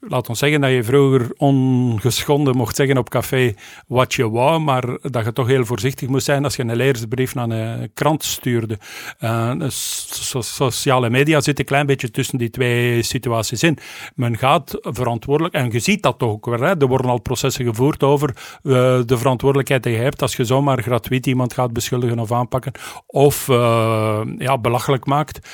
laat 0.00 0.28
ons 0.28 0.38
zeggen 0.38 0.60
dat 0.60 0.70
je 0.70 0.84
vroeger 0.84 1.30
ongeschonden 1.36 2.56
mocht 2.56 2.76
zeggen 2.76 2.98
op 2.98 3.08
café 3.08 3.54
wat 3.86 4.14
je 4.14 4.30
wou, 4.30 4.60
maar 4.60 4.98
dat 5.02 5.24
je 5.24 5.32
toch 5.32 5.46
heel 5.46 5.64
voorzichtig 5.64 6.08
moest 6.08 6.24
zijn 6.24 6.44
als 6.44 6.56
je 6.56 6.62
een 6.62 6.76
leersbrief 6.76 7.34
naar 7.34 7.50
een 7.50 7.90
krant 7.94 8.24
stuurde. 8.24 8.78
Uh, 9.20 9.52
sociale 9.68 11.10
media 11.10 11.40
zitten 11.40 11.58
een 11.58 11.70
klein 11.70 11.86
beetje 11.86 12.10
tussen 12.10 12.38
die 12.38 12.50
twee 12.50 13.02
situaties 13.02 13.62
in. 13.62 13.78
Men 14.14 14.38
gaat 14.38 14.78
verantwoordelijk, 14.80 15.54
en 15.54 15.70
je 15.70 15.78
ziet 15.78 16.02
dat 16.02 16.18
toch 16.18 16.30
ook 16.30 16.46
weer, 16.46 16.60
hè, 16.60 16.78
er 16.78 16.86
worden 16.86 17.10
al 17.10 17.20
processen 17.20 17.64
gevoerd 17.64 18.02
over 18.02 18.28
uh, 18.62 18.72
de 19.06 19.18
verantwoordelijkheid 19.18 19.82
die 19.82 19.92
je 19.92 19.98
hebt 19.98 20.22
als 20.22 20.36
je 20.36 20.44
zomaar 20.44 20.82
gratuit 20.82 21.26
iemand 21.26 21.52
gaat 21.52 21.72
beschuldigen 21.72 22.18
of 22.18 22.32
aanpakken, 22.32 22.72
of 23.06 23.48
uh, 23.48 24.20
ja, 24.38 24.58
belachelijk 24.58 25.06
maakt. 25.06 25.48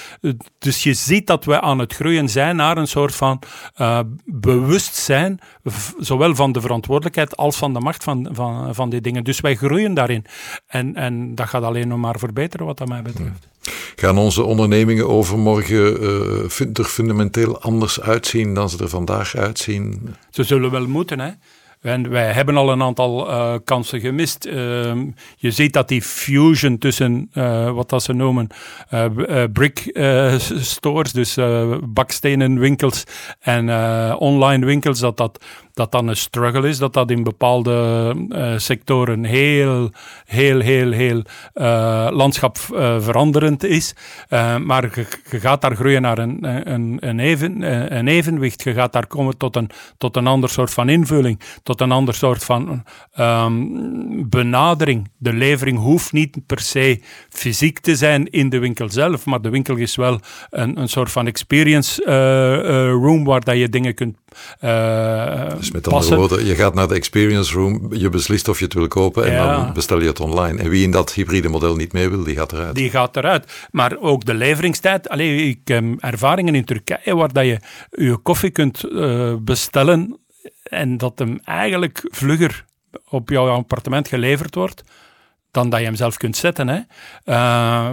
Dus 0.59 0.83
je 0.83 0.95
ziet 0.95 1.27
dat 1.27 1.45
we 1.45 1.61
aan 1.61 1.79
het 1.79 1.95
groeien 1.95 2.29
zijn 2.29 2.57
naar 2.57 2.77
een 2.77 2.89
soort 2.89 3.15
van 3.15 3.43
bewust 4.35 4.95
zijn, 4.95 5.41
zowel 5.99 6.35
van 6.35 6.53
de 6.53 6.61
verantwoordelijkheid 6.61 7.37
als 7.37 7.57
van 7.57 7.73
de 7.73 7.81
macht 7.81 8.05
van, 8.05 8.29
van, 8.33 8.75
van 8.75 8.91
die 8.91 9.01
dingen. 9.01 9.25
Dus 9.25 9.41
wij 9.41 9.57
groeien 9.57 9.95
daarin. 9.95 10.25
En, 10.67 10.95
en 10.95 11.35
dat 11.35 11.49
gaat 11.49 11.63
alleen 11.63 11.89
nog 11.89 11.99
maar 11.99 12.19
verbeteren, 12.19 12.67
wat 12.67 12.79
dat 12.79 12.89
mij 12.89 13.03
betreft. 13.03 13.49
Gaan 13.97 14.19
onze 14.19 14.43
ondernemingen 14.43 15.09
overmorgen 15.09 16.03
uh, 16.03 16.79
er 16.79 16.85
fundamenteel 16.85 17.61
anders 17.61 18.01
uitzien 18.01 18.55
dan 18.55 18.71
ze 18.71 18.79
er 18.79 18.89
vandaag 18.89 19.37
uitzien? 19.37 20.15
Ze 20.31 20.45
zullen 20.45 20.71
wel 20.71 20.87
moeten, 20.87 21.21
hè. 21.21 21.31
En 21.83 22.11
wij 22.11 22.33
hebben 22.33 22.57
al 22.57 22.71
een 22.71 22.83
aantal 22.83 23.31
uh, 23.31 23.55
kansen 23.65 24.01
gemist. 24.01 24.47
Uh, 24.47 24.55
je 25.37 25.51
ziet 25.51 25.73
dat 25.73 25.89
die 25.89 26.03
fusion 26.03 26.79
tussen 26.79 27.31
uh, 27.35 27.71
wat 27.71 27.89
dat 27.89 28.03
ze 28.03 28.13
noemen 28.13 28.47
brick 29.53 29.91
stores, 30.61 31.13
dus 31.13 31.37
bakstenen 31.85 32.59
winkels 32.59 33.05
en 33.41 33.69
online 34.19 34.67
winkels, 34.67 34.99
dat 34.99 35.17
dat 35.17 35.45
dat 35.75 35.93
dan 35.93 36.09
een 36.09 36.17
struggle 36.17 36.69
is, 36.69 36.79
dat 36.79 36.93
dat 36.93 37.11
in 37.11 37.23
bepaalde 37.23 38.15
uh, 38.29 38.59
sectoren 38.59 39.25
heel, 39.25 39.91
heel, 40.25 40.61
heel, 40.61 40.91
heel 40.91 41.23
uh, 41.55 42.09
landschapveranderend 42.11 43.65
is. 43.65 43.95
Uh, 44.29 44.57
maar 44.57 44.91
je, 44.95 45.39
gaat 45.39 45.61
daar 45.61 45.77
groeien 45.77 46.03
naar 46.03 46.19
een, 46.19 46.39
een, 46.73 46.97
een, 47.01 47.19
even, 47.19 47.63
een 47.97 48.09
evenwicht. 48.09 48.63
Je 48.63 48.73
gaat 48.73 48.93
daar 48.93 49.07
komen 49.07 49.37
tot 49.37 49.57
een, 49.57 49.71
tot 49.99 50.17
een 50.17 50.27
ander 50.27 50.49
soort 50.49 50.71
van 50.71 50.89
invulling, 50.89 51.41
tot 51.63 51.81
een 51.81 51.93
ander 51.93 52.15
soort 52.15 52.45
van 52.45 52.85
um, 53.19 54.29
benadering. 54.29 55.11
De 55.19 55.33
levering 55.33 55.79
hoeft 55.79 56.13
niet 56.13 56.47
per 56.47 56.61
se 56.61 57.01
fysiek 57.29 57.79
te 57.79 57.97
zijn 57.97 58.27
in 58.31 58.49
de 58.49 58.59
winkel 58.59 58.91
zelf, 58.91 59.25
maar 59.25 59.41
de 59.41 59.51
winkel 59.51 59.77
is 59.77 59.97
wel 59.97 60.21
een, 60.51 60.81
een 60.81 60.89
soort 60.89 61.11
van 61.11 61.27
experience 61.27 62.05
room 63.03 63.25
waar 63.25 63.41
dat 63.41 63.57
je 63.57 63.69
dingen 63.69 63.95
kunt 63.95 64.17
dus 65.59 65.71
met 65.71 65.89
andere 65.89 66.17
woorden, 66.17 66.45
je 66.45 66.55
gaat 66.55 66.75
naar 66.75 66.89
de 66.89 66.95
experience 66.95 67.55
room, 67.55 67.95
je 67.95 68.09
beslist 68.09 68.49
of 68.49 68.59
je 68.59 68.65
het 68.65 68.75
wil 68.75 68.89
kopen 68.89 69.25
en 69.25 69.37
dan 69.37 69.73
bestel 69.73 70.01
je 70.01 70.07
het 70.07 70.21
online. 70.21 70.59
En 70.59 70.69
wie 70.69 70.85
in 70.85 70.91
dat 70.91 71.13
hybride 71.13 71.49
model 71.49 71.77
niet 71.77 71.93
mee 71.93 72.09
wil, 72.09 72.25
die 72.25 72.37
gaat 72.37 72.53
eruit. 72.53 72.75
Die 72.75 72.91
gaat 72.91 73.17
eruit. 73.17 73.69
Maar 73.71 73.97
ook 73.99 74.25
de 74.25 74.35
leveringstijd. 74.35 75.09
Alleen 75.09 75.49
ik 75.49 75.61
heb 75.65 75.85
ervaringen 75.99 76.55
in 76.55 76.65
Turkije 76.65 77.17
waar 77.17 77.33
dat 77.33 77.45
je 77.45 77.59
je 77.91 78.17
koffie 78.17 78.51
kunt 78.51 78.85
uh, 78.85 79.35
bestellen 79.41 80.21
en 80.63 80.97
dat 80.97 81.19
hem 81.19 81.41
eigenlijk 81.45 82.09
vlugger 82.11 82.65
op 83.09 83.29
jouw 83.29 83.49
appartement 83.49 84.09
geleverd 84.09 84.55
wordt 84.55 84.83
dan 85.53 85.71
dat 85.71 85.81
je 85.81 85.87
hem 85.87 85.95
zelf 85.95 86.17
kunt 86.17 86.37
zetten. 86.37 86.69
Hè. 86.69 86.81
Uh, 87.25 87.91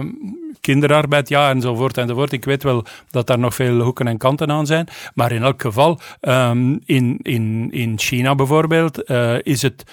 kinderarbeid, 0.60 1.28
ja, 1.28 1.50
enzovoort, 1.50 1.98
enzovoort. 1.98 2.32
Ik 2.32 2.44
weet 2.44 2.62
wel 2.62 2.84
dat 3.10 3.26
daar 3.26 3.38
nog 3.38 3.54
veel 3.54 3.80
hoeken 3.80 4.06
en 4.06 4.18
kanten 4.18 4.50
aan 4.50 4.66
zijn. 4.66 4.88
Maar 5.14 5.32
in 5.32 5.42
elk 5.42 5.62
geval, 5.62 6.00
um, 6.20 6.80
in, 6.84 7.18
in, 7.22 7.68
in 7.70 7.98
China 7.98 8.34
bijvoorbeeld, 8.34 9.10
uh, 9.10 9.38
is 9.42 9.62
het 9.62 9.84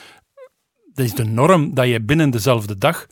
is 0.96 1.14
de 1.14 1.26
norm 1.26 1.74
dat 1.74 1.88
je 1.88 2.02
binnen 2.02 2.30
dezelfde 2.30 2.78
dag 2.78 3.08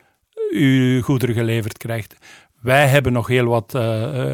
je 0.49 0.99
goederen 1.03 1.35
geleverd 1.35 1.77
krijgt. 1.77 2.15
Wij 2.61 2.87
hebben 2.87 3.13
nog 3.13 3.27
heel 3.27 3.45
wat 3.45 3.73
uh, 3.75 3.81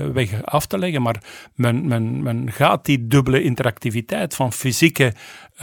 weg 0.08 0.44
af 0.44 0.66
te 0.66 0.78
leggen, 0.78 1.02
maar 1.02 1.24
men, 1.56 1.88
men, 1.88 2.24
men 2.24 2.52
gaat 2.52 2.86
die 2.86 3.08
dubbele 3.08 3.44
interactiviteit 3.44 4.36
van 4.36 4.54
fysieke 4.54 5.14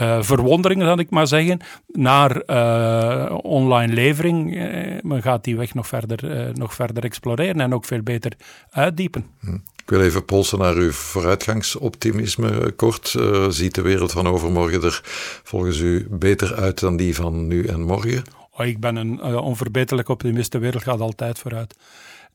uh, 0.01 0.21
verwondering, 0.21 0.81
zal 0.81 0.99
ik 0.99 1.09
maar 1.09 1.27
zeggen, 1.27 1.59
naar 1.87 2.41
uh, 2.45 3.37
online 3.41 3.93
levering. 3.93 4.53
men 5.03 5.21
gaat 5.21 5.43
die 5.43 5.57
weg 5.57 5.73
nog 5.73 5.87
verder, 5.87 6.51
nog 6.53 6.73
verder 6.73 7.03
exploreren 7.03 7.61
en 7.61 7.73
ook 7.73 7.85
veel 7.85 8.01
beter 8.01 8.31
uitdiepen. 8.69 9.25
Hm. 9.39 9.53
Ik 9.53 9.89
wil 9.95 10.01
even 10.01 10.25
polsen 10.25 10.59
naar 10.59 10.75
uw 10.75 10.91
vooruitgangsoptimisme 10.91 12.71
kort. 12.71 13.15
ziet 13.49 13.75
de 13.75 13.81
wereld 13.81 14.11
van 14.11 14.27
overmorgen 14.27 14.83
er 14.83 15.01
volgens 15.43 15.79
u 15.79 16.07
beter 16.09 16.55
uit 16.55 16.79
dan 16.79 16.97
die 16.97 17.15
van 17.15 17.47
nu 17.47 17.65
en 17.65 17.81
morgen? 17.81 18.23
Oh, 18.51 18.65
ik 18.65 18.79
ben 18.79 18.95
een 18.95 19.21
onverbeterlijk 19.37 20.09
optimist. 20.09 20.51
De 20.51 20.59
wereld 20.59 20.83
gaat 20.83 20.99
altijd 20.99 21.39
vooruit 21.39 21.75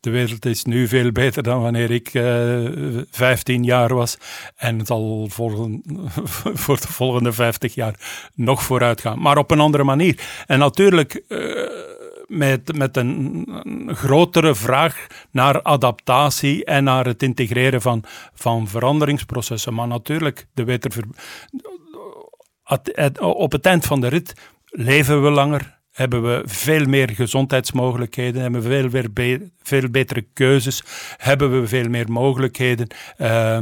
De 0.05 0.11
wereld 0.11 0.47
is 0.47 0.65
nu 0.65 0.89
veel 0.89 1.13
beter 1.13 1.43
dan 1.43 1.61
wanneer 1.61 1.91
ik 1.91 2.15
uh, 2.15 3.01
15 3.11 3.65
jaar 3.65 3.95
was. 3.95 4.19
En 4.57 4.79
het 4.79 4.87
zal 4.87 5.27
voor 6.65 6.81
de 6.81 6.89
volgende 6.89 7.33
50 7.33 7.75
jaar 7.75 7.95
nog 8.35 8.63
vooruit 8.63 9.01
gaan. 9.01 9.21
Maar 9.21 9.39
op 9.39 9.51
een 9.51 9.61
andere 9.61 9.85
manier. 9.85 10.19
En 10.47 10.59
natuurlijk. 10.59 11.23
Uh, 11.29 11.69
met, 12.27 12.77
met 12.77 12.97
een, 12.97 13.43
een, 13.63 13.97
grotere 13.97 14.55
vraag 14.55 15.07
naar 15.31 15.63
adaptatie 15.63 16.65
en 16.65 16.85
naar 16.85 17.07
het 17.07 17.23
integreren 17.23 17.83
van, 17.83 18.05
van 18.35 18.69
veranderingsprocessen. 18.69 19.75
Maar 19.75 19.89
natuurlijk, 19.89 20.47
de 20.55 20.65
weter, 20.65 21.05
op 23.19 23.53
het 23.53 23.67
eind 23.67 23.85
van 23.87 24.01
de 24.01 24.09
rit 24.09 24.35
leven 24.65 25.23
we 25.23 25.31
langer, 25.31 25.79
hebben 25.95 26.23
we 26.23 26.43
veel 26.45 26.87
meer 26.87 27.11
gezondheidsmogelijkheden, 27.11 28.43
hebben 28.43 28.63
we 28.63 28.69
veel, 28.69 28.89
meer 29.15 29.41
veel 29.63 29.89
betere 29.91 30.27
keuzes, 30.33 30.83
hebben 31.17 31.61
we 31.61 31.67
veel 31.67 31.89
meer 31.89 32.13
mogelijkheden, 32.13 32.87
uh, 33.19 33.59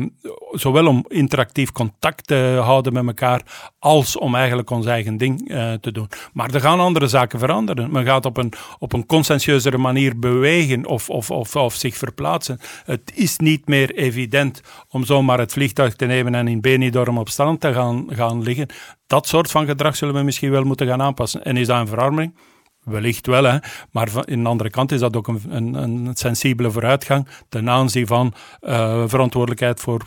zowel 0.53 0.87
om 0.87 1.05
interactief 1.09 1.73
contact 1.73 2.27
te 2.27 2.59
houden 2.63 2.93
met 2.93 3.07
elkaar, 3.07 3.71
als 3.79 4.19
om 4.19 4.35
eigenlijk 4.35 4.71
ons 4.71 4.87
eigen 4.87 5.17
ding 5.17 5.51
uh, 5.51 5.73
te 5.73 5.93
doen. 5.93 6.09
Maar 6.33 6.55
er 6.55 6.61
gaan 6.61 6.81
andere 6.81 7.07
zaken 7.07 7.39
veranderen. 7.39 7.93
Men 7.93 8.05
gaat 8.05 8.27
op 8.27 8.37
een, 8.37 8.53
op 8.79 8.93
een 8.93 9.07
consensueuzere 9.07 9.79
manier 9.79 10.19
bewegen 10.19 10.87
of, 10.87 11.11
of, 11.11 11.31
of, 11.31 11.57
of 11.57 11.75
zich 11.75 11.97
verplaatsen. 11.97 12.59
Het 12.85 13.13
is 13.15 13.39
niet 13.39 13.69
meer 13.69 13.95
evident 13.95 14.61
om 14.89 15.05
zomaar 15.05 15.39
het 15.39 15.53
vliegtuig 15.53 15.95
te 15.95 16.07
nemen 16.07 16.35
en 16.35 16.49
in 16.49 16.61
Benidorm 16.61 17.19
op 17.19 17.29
strand 17.29 17.61
te 17.61 17.73
gaan, 17.73 18.07
gaan 18.09 18.43
liggen. 18.43 18.69
Dat 19.07 19.27
soort 19.29 19.51
van 19.51 19.67
gedrag 19.67 19.97
zullen 19.97 20.15
we 20.15 20.23
misschien 20.23 20.51
wel 20.51 20.65
moeten 20.65 20.87
gaan 20.87 21.03
aanpassen. 21.03 21.45
En 21.45 21.57
is 21.57 21.67
dat 21.67 21.81
een 21.81 21.87
verarming? 21.87 22.35
Wellicht 22.83 23.27
wel, 23.27 23.45
hè. 23.45 23.59
maar 23.91 24.11
van, 24.11 24.25
in 24.25 24.43
de 24.43 24.49
andere 24.49 24.71
kant 24.71 24.93
is 24.93 25.01
dat 25.01 25.17
ook 25.17 25.29
een, 25.29 25.41
een, 25.49 25.75
een 25.75 26.11
sensibele 26.15 26.71
vooruitgang 26.71 27.29
ten 27.49 27.71
aanzien 27.71 28.07
van 28.07 28.35
uh, 28.61 29.05
verantwoordelijkheid 29.07 29.81
voor 29.81 30.07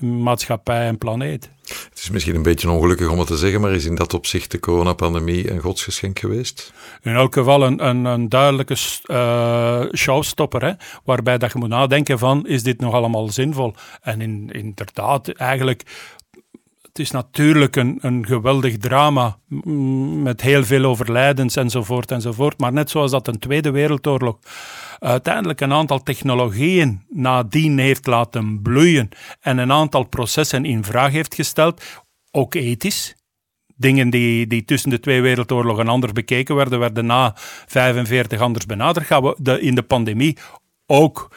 maatschappij 0.00 0.86
en 0.86 0.98
planeet. 0.98 1.50
Het 1.64 1.98
is 1.98 2.10
misschien 2.10 2.34
een 2.34 2.42
beetje 2.42 2.70
ongelukkig 2.70 3.10
om 3.10 3.18
het 3.18 3.26
te 3.26 3.36
zeggen, 3.36 3.60
maar 3.60 3.72
is 3.72 3.84
in 3.84 3.94
dat 3.94 4.14
opzicht 4.14 4.50
de 4.50 4.60
coronapandemie 4.60 5.50
een 5.50 5.60
godsgeschenk 5.60 6.18
geweest? 6.18 6.72
In 7.02 7.14
elk 7.14 7.34
geval 7.34 7.62
een, 7.62 7.86
een, 7.86 8.04
een 8.04 8.28
duidelijke 8.28 8.76
uh, 9.06 9.82
showstopper, 9.94 10.64
hè, 10.64 10.72
waarbij 11.04 11.38
dat 11.38 11.52
je 11.52 11.58
moet 11.58 11.68
nadenken 11.68 12.18
van, 12.18 12.46
is 12.46 12.62
dit 12.62 12.80
nog 12.80 12.94
allemaal 12.94 13.28
zinvol? 13.28 13.74
En 14.00 14.20
in, 14.20 14.50
inderdaad, 14.52 15.28
eigenlijk 15.28 15.82
het 16.96 17.04
is 17.04 17.10
natuurlijk 17.10 17.76
een, 17.76 17.98
een 18.00 18.26
geweldig 18.26 18.76
drama 18.76 19.38
met 20.22 20.40
heel 20.40 20.64
veel 20.64 20.84
overlijdens 20.84 21.56
enzovoort 21.56 22.10
enzovoort. 22.10 22.58
Maar 22.58 22.72
net 22.72 22.90
zoals 22.90 23.10
dat 23.10 23.28
een 23.28 23.38
Tweede 23.38 23.70
Wereldoorlog 23.70 24.38
uiteindelijk 24.98 25.60
een 25.60 25.72
aantal 25.72 26.02
technologieën 26.02 27.02
nadien 27.08 27.78
heeft 27.78 28.06
laten 28.06 28.62
bloeien 28.62 29.08
en 29.40 29.58
een 29.58 29.72
aantal 29.72 30.04
processen 30.04 30.64
in 30.64 30.84
vraag 30.84 31.12
heeft 31.12 31.34
gesteld, 31.34 31.82
ook 32.30 32.54
ethisch. 32.54 33.14
Dingen 33.74 34.10
die, 34.10 34.46
die 34.46 34.64
tussen 34.64 34.90
de 34.90 35.00
twee 35.00 35.20
wereldoorlogen 35.20 35.88
anders 35.88 36.12
bekeken 36.12 36.54
werden, 36.54 36.78
werden 36.78 37.06
na 37.06 37.32
45 37.66 38.40
anders 38.40 38.66
benaderd. 38.66 39.06
Gaan 39.06 39.22
we 39.22 39.36
de, 39.38 39.60
in 39.60 39.74
de 39.74 39.82
pandemie 39.82 40.36
ook 40.86 41.30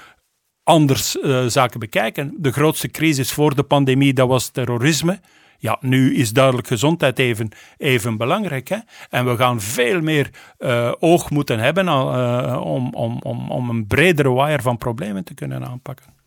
anders 0.63 1.15
uh, 1.15 1.45
zaken 1.45 1.79
bekijken. 1.79 2.33
De 2.37 2.51
grootste 2.51 2.87
crisis 2.87 3.31
voor 3.31 3.55
de 3.55 3.63
pandemie, 3.63 4.13
dat 4.13 4.27
was 4.27 4.47
terrorisme. 4.47 5.19
Ja, 5.61 5.77
nu 5.81 6.15
is 6.15 6.31
duidelijk 6.31 6.67
gezondheid 6.67 7.19
even, 7.19 7.49
even 7.77 8.17
belangrijk. 8.17 8.67
Hè? 8.67 8.77
En 9.09 9.25
we 9.25 9.37
gaan 9.37 9.61
veel 9.61 10.01
meer 10.01 10.29
uh, 10.59 10.91
oog 10.99 11.29
moeten 11.29 11.59
hebben 11.59 11.85
uh, 11.85 12.61
om, 12.63 12.93
om, 12.93 13.17
om, 13.21 13.51
om 13.51 13.69
een 13.69 13.87
bredere 13.87 14.33
wire 14.33 14.61
van 14.61 14.77
problemen 14.77 15.23
te 15.23 15.33
kunnen 15.33 15.65
aanpakken. 15.65 16.18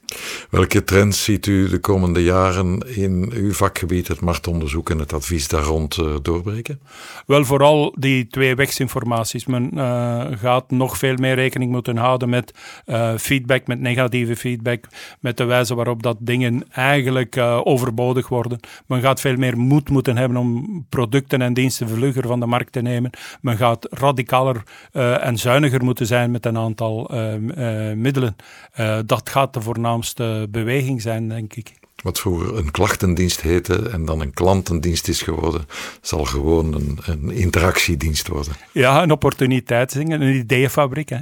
Welke 0.50 0.84
trends 0.84 1.24
ziet 1.24 1.46
u 1.46 1.68
de 1.68 1.78
komende 1.78 2.22
jaren 2.22 2.78
in 2.78 3.30
uw 3.34 3.52
vakgebied, 3.52 4.08
het 4.08 4.20
marktonderzoek 4.20 4.90
en 4.90 4.98
het 4.98 5.12
advies 5.12 5.48
daar 5.48 5.62
rond 5.62 5.96
uh, 5.96 6.14
doorbreken? 6.22 6.80
Wel, 7.26 7.44
vooral 7.44 7.94
die 7.98 8.26
twee 8.26 8.54
wegsinformaties. 8.54 9.46
Men 9.46 9.70
uh, 9.74 10.24
gaat 10.30 10.70
nog 10.70 10.98
veel 10.98 11.16
meer 11.16 11.34
rekening 11.34 11.70
moeten 11.70 11.96
houden 11.96 12.28
met 12.28 12.54
uh, 12.86 13.16
feedback, 13.16 13.66
met 13.66 13.80
negatieve 13.80 14.36
feedback, 14.36 14.84
met 15.20 15.36
de 15.36 15.44
wijze 15.44 15.74
waarop 15.74 16.02
dat 16.02 16.16
dingen 16.20 16.64
eigenlijk 16.70 17.36
overbodig 17.64 18.28
worden. 18.28 18.60
Men 18.86 19.00
gaat 19.00 19.20
veel 19.20 19.36
meer 19.36 19.58
moed 19.58 19.90
moeten 19.90 20.16
hebben 20.16 20.36
om 20.36 20.86
producten 20.88 21.42
en 21.42 21.54
diensten 21.54 21.88
vlugger 21.88 22.26
van 22.26 22.40
de 22.40 22.46
markt 22.46 22.72
te 22.72 22.80
nemen. 22.80 23.10
Men 23.40 23.56
gaat 23.56 23.86
radicaler 23.90 24.62
en 24.92 25.38
zuiniger 25.38 25.84
moeten 25.84 26.06
zijn 26.06 26.30
met 26.30 26.46
een 26.46 26.58
aantal 26.58 27.10
middelen. 27.94 28.36
dat 29.06 29.30
gaat 29.30 29.54
de 29.54 29.60
voornaamste 29.60 30.01
beweging 30.50 31.02
zijn, 31.02 31.28
denk 31.28 31.54
ik. 31.54 31.72
Wat 32.02 32.20
voor 32.20 32.58
een 32.58 32.70
klachtendienst 32.70 33.40
heette 33.40 33.88
en 33.88 34.04
dan 34.04 34.20
een 34.20 34.34
klantendienst 34.34 35.08
is 35.08 35.22
geworden, 35.22 35.66
zal 36.00 36.24
gewoon 36.24 36.74
een, 36.74 36.98
een 37.04 37.30
interactiedienst 37.30 38.28
worden. 38.28 38.52
Ja, 38.72 39.02
een 39.02 39.10
opportuniteit, 39.10 39.94
een 39.94 40.22
ideeënfabriek. 40.22 41.08
Hè. 41.08 41.18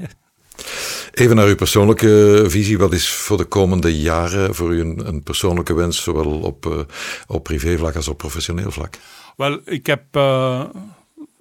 Even 1.13 1.37
naar 1.37 1.47
uw 1.47 1.55
persoonlijke 1.55 2.45
visie. 2.47 2.79
Wat 2.79 2.93
is 2.93 3.09
voor 3.09 3.37
de 3.37 3.45
komende 3.45 4.01
jaren 4.01 4.55
voor 4.55 4.73
u 4.75 4.81
een, 4.81 5.07
een 5.07 5.23
persoonlijke 5.23 5.75
wens, 5.75 6.03
zowel 6.03 6.41
op, 6.41 6.67
uh, 6.67 6.79
op 7.27 7.45
privévlak 7.45 7.97
als 7.97 8.09
op 8.09 8.19
professioneel 8.19 8.71
vlak? 8.71 8.95
Wel, 9.37 9.61
ik 9.65 9.87
heb. 9.87 10.03
Uh 10.17 10.65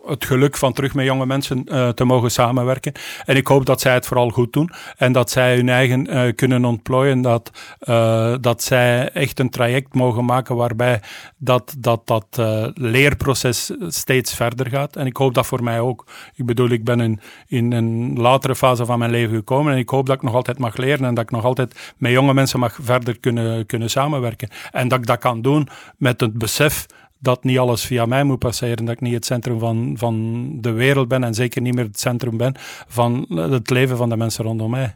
het 0.05 0.25
geluk 0.25 0.57
van 0.57 0.73
terug 0.73 0.93
met 0.93 1.05
jonge 1.05 1.25
mensen 1.25 1.63
uh, 1.65 1.89
te 1.89 2.03
mogen 2.03 2.31
samenwerken. 2.31 2.93
En 3.25 3.35
ik 3.35 3.47
hoop 3.47 3.65
dat 3.65 3.81
zij 3.81 3.93
het 3.93 4.07
vooral 4.07 4.29
goed 4.29 4.53
doen 4.53 4.71
en 4.97 5.11
dat 5.11 5.29
zij 5.29 5.55
hun 5.55 5.69
eigen 5.69 6.13
uh, 6.13 6.33
kunnen 6.35 6.65
ontplooien. 6.65 7.21
Dat, 7.21 7.51
uh, 7.81 8.35
dat 8.41 8.63
zij 8.63 9.09
echt 9.09 9.39
een 9.39 9.49
traject 9.49 9.93
mogen 9.93 10.25
maken 10.25 10.55
waarbij 10.55 11.01
dat, 11.37 11.75
dat, 11.77 12.07
dat 12.07 12.41
leerproces 12.73 13.71
steeds 13.87 14.33
verder 14.35 14.69
gaat. 14.69 14.95
En 14.95 15.05
ik 15.05 15.17
hoop 15.17 15.33
dat 15.33 15.45
voor 15.45 15.63
mij 15.63 15.79
ook. 15.79 16.05
Ik 16.35 16.45
bedoel, 16.45 16.69
ik 16.69 16.83
ben 16.83 16.99
in, 16.99 17.19
in 17.47 17.71
een 17.71 18.19
latere 18.19 18.55
fase 18.55 18.85
van 18.85 18.99
mijn 18.99 19.11
leven 19.11 19.35
gekomen 19.35 19.73
en 19.73 19.79
ik 19.79 19.89
hoop 19.89 20.05
dat 20.05 20.15
ik 20.15 20.21
nog 20.21 20.33
altijd 20.33 20.57
mag 20.57 20.77
leren 20.77 21.05
en 21.05 21.13
dat 21.13 21.23
ik 21.23 21.31
nog 21.31 21.45
altijd 21.45 21.93
met 21.97 22.11
jonge 22.11 22.33
mensen 22.33 22.59
mag 22.59 22.77
verder 22.81 23.19
kunnen, 23.19 23.65
kunnen 23.65 23.89
samenwerken. 23.89 24.49
En 24.71 24.87
dat 24.87 24.99
ik 24.99 25.05
dat 25.05 25.19
kan 25.19 25.41
doen 25.41 25.67
met 25.97 26.19
het 26.19 26.33
besef 26.33 26.85
dat 27.19 27.43
niet 27.43 27.57
alles 27.57 27.85
via 27.85 28.05
mij 28.05 28.23
moet 28.23 28.39
passeren, 28.39 28.85
dat 28.85 28.95
ik 28.95 29.01
niet 29.01 29.13
het 29.13 29.25
centrum 29.25 29.59
van, 29.59 29.93
van 29.97 30.47
de 30.61 30.71
wereld 30.71 31.07
ben 31.07 31.23
en 31.23 31.33
zeker 31.33 31.61
niet 31.61 31.75
meer 31.75 31.85
het 31.85 31.99
centrum 31.99 32.37
ben 32.37 32.55
van 32.87 33.25
het 33.29 33.69
leven 33.69 33.97
van 33.97 34.09
de 34.09 34.17
mensen 34.17 34.43
rondom 34.43 34.69
mij. 34.69 34.95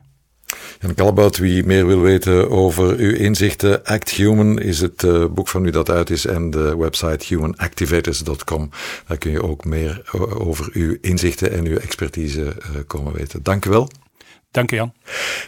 Jan 0.80 0.94
Kalbout, 0.94 1.38
wie 1.38 1.66
meer 1.66 1.88
wil 1.88 2.00
weten 2.00 2.50
over 2.50 2.96
uw 2.98 3.14
inzichten, 3.14 3.84
Act 3.84 4.10
Human 4.10 4.60
is 4.60 4.80
het 4.80 5.04
uh, 5.04 5.26
boek 5.26 5.48
van 5.48 5.66
u 5.66 5.70
dat 5.70 5.90
uit 5.90 6.10
is 6.10 6.26
en 6.26 6.50
de 6.50 6.78
website 6.78 7.26
humanactivators.com. 7.28 8.70
Daar 9.08 9.18
kun 9.18 9.32
je 9.32 9.44
ook 9.44 9.66
meer 9.66 10.02
over 10.38 10.70
uw 10.74 10.98
inzichten 11.02 11.52
en 11.52 11.66
uw 11.66 11.78
expertise 11.78 12.42
uh, 12.42 12.54
komen 12.88 13.14
weten. 13.14 13.44
Dank 13.44 13.66
u 13.66 13.70
wel. 13.70 13.90
Dank 14.54 14.70
je 14.70 14.76
Jan. 14.76 14.94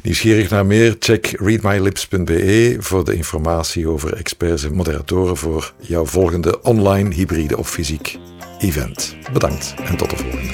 Nieuwsgierig 0.03 0.49
naar 0.49 0.65
meer? 0.65 0.95
Check 0.99 1.25
readmylips.be 1.39 2.75
voor 2.79 3.05
de 3.05 3.15
informatie 3.15 3.87
over 3.87 4.13
experts 4.13 4.63
en 4.63 4.73
moderatoren 4.73 5.37
voor 5.37 5.73
jouw 5.79 6.05
volgende 6.05 6.61
online, 6.61 7.13
hybride 7.13 7.57
of 7.57 7.69
fysiek 7.69 8.17
event. 8.59 9.15
Bedankt 9.33 9.73
en 9.83 9.97
tot 9.97 10.09
de 10.09 10.15
volgende. 10.15 10.53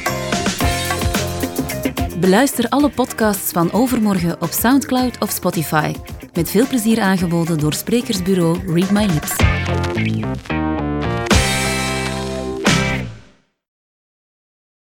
Beluister 2.19 2.69
alle 2.69 2.89
podcasts 2.89 3.51
van 3.51 3.71
Overmorgen 3.71 4.41
op 4.41 4.49
Soundcloud 4.51 5.17
of 5.19 5.29
Spotify. 5.31 5.93
Met 6.33 6.49
veel 6.49 6.67
plezier 6.67 6.99
aangeboden 6.99 7.59
door 7.59 7.73
sprekersbureau 7.73 8.73
Read 8.73 8.91
My 8.91 9.05
Lips. 9.05 9.35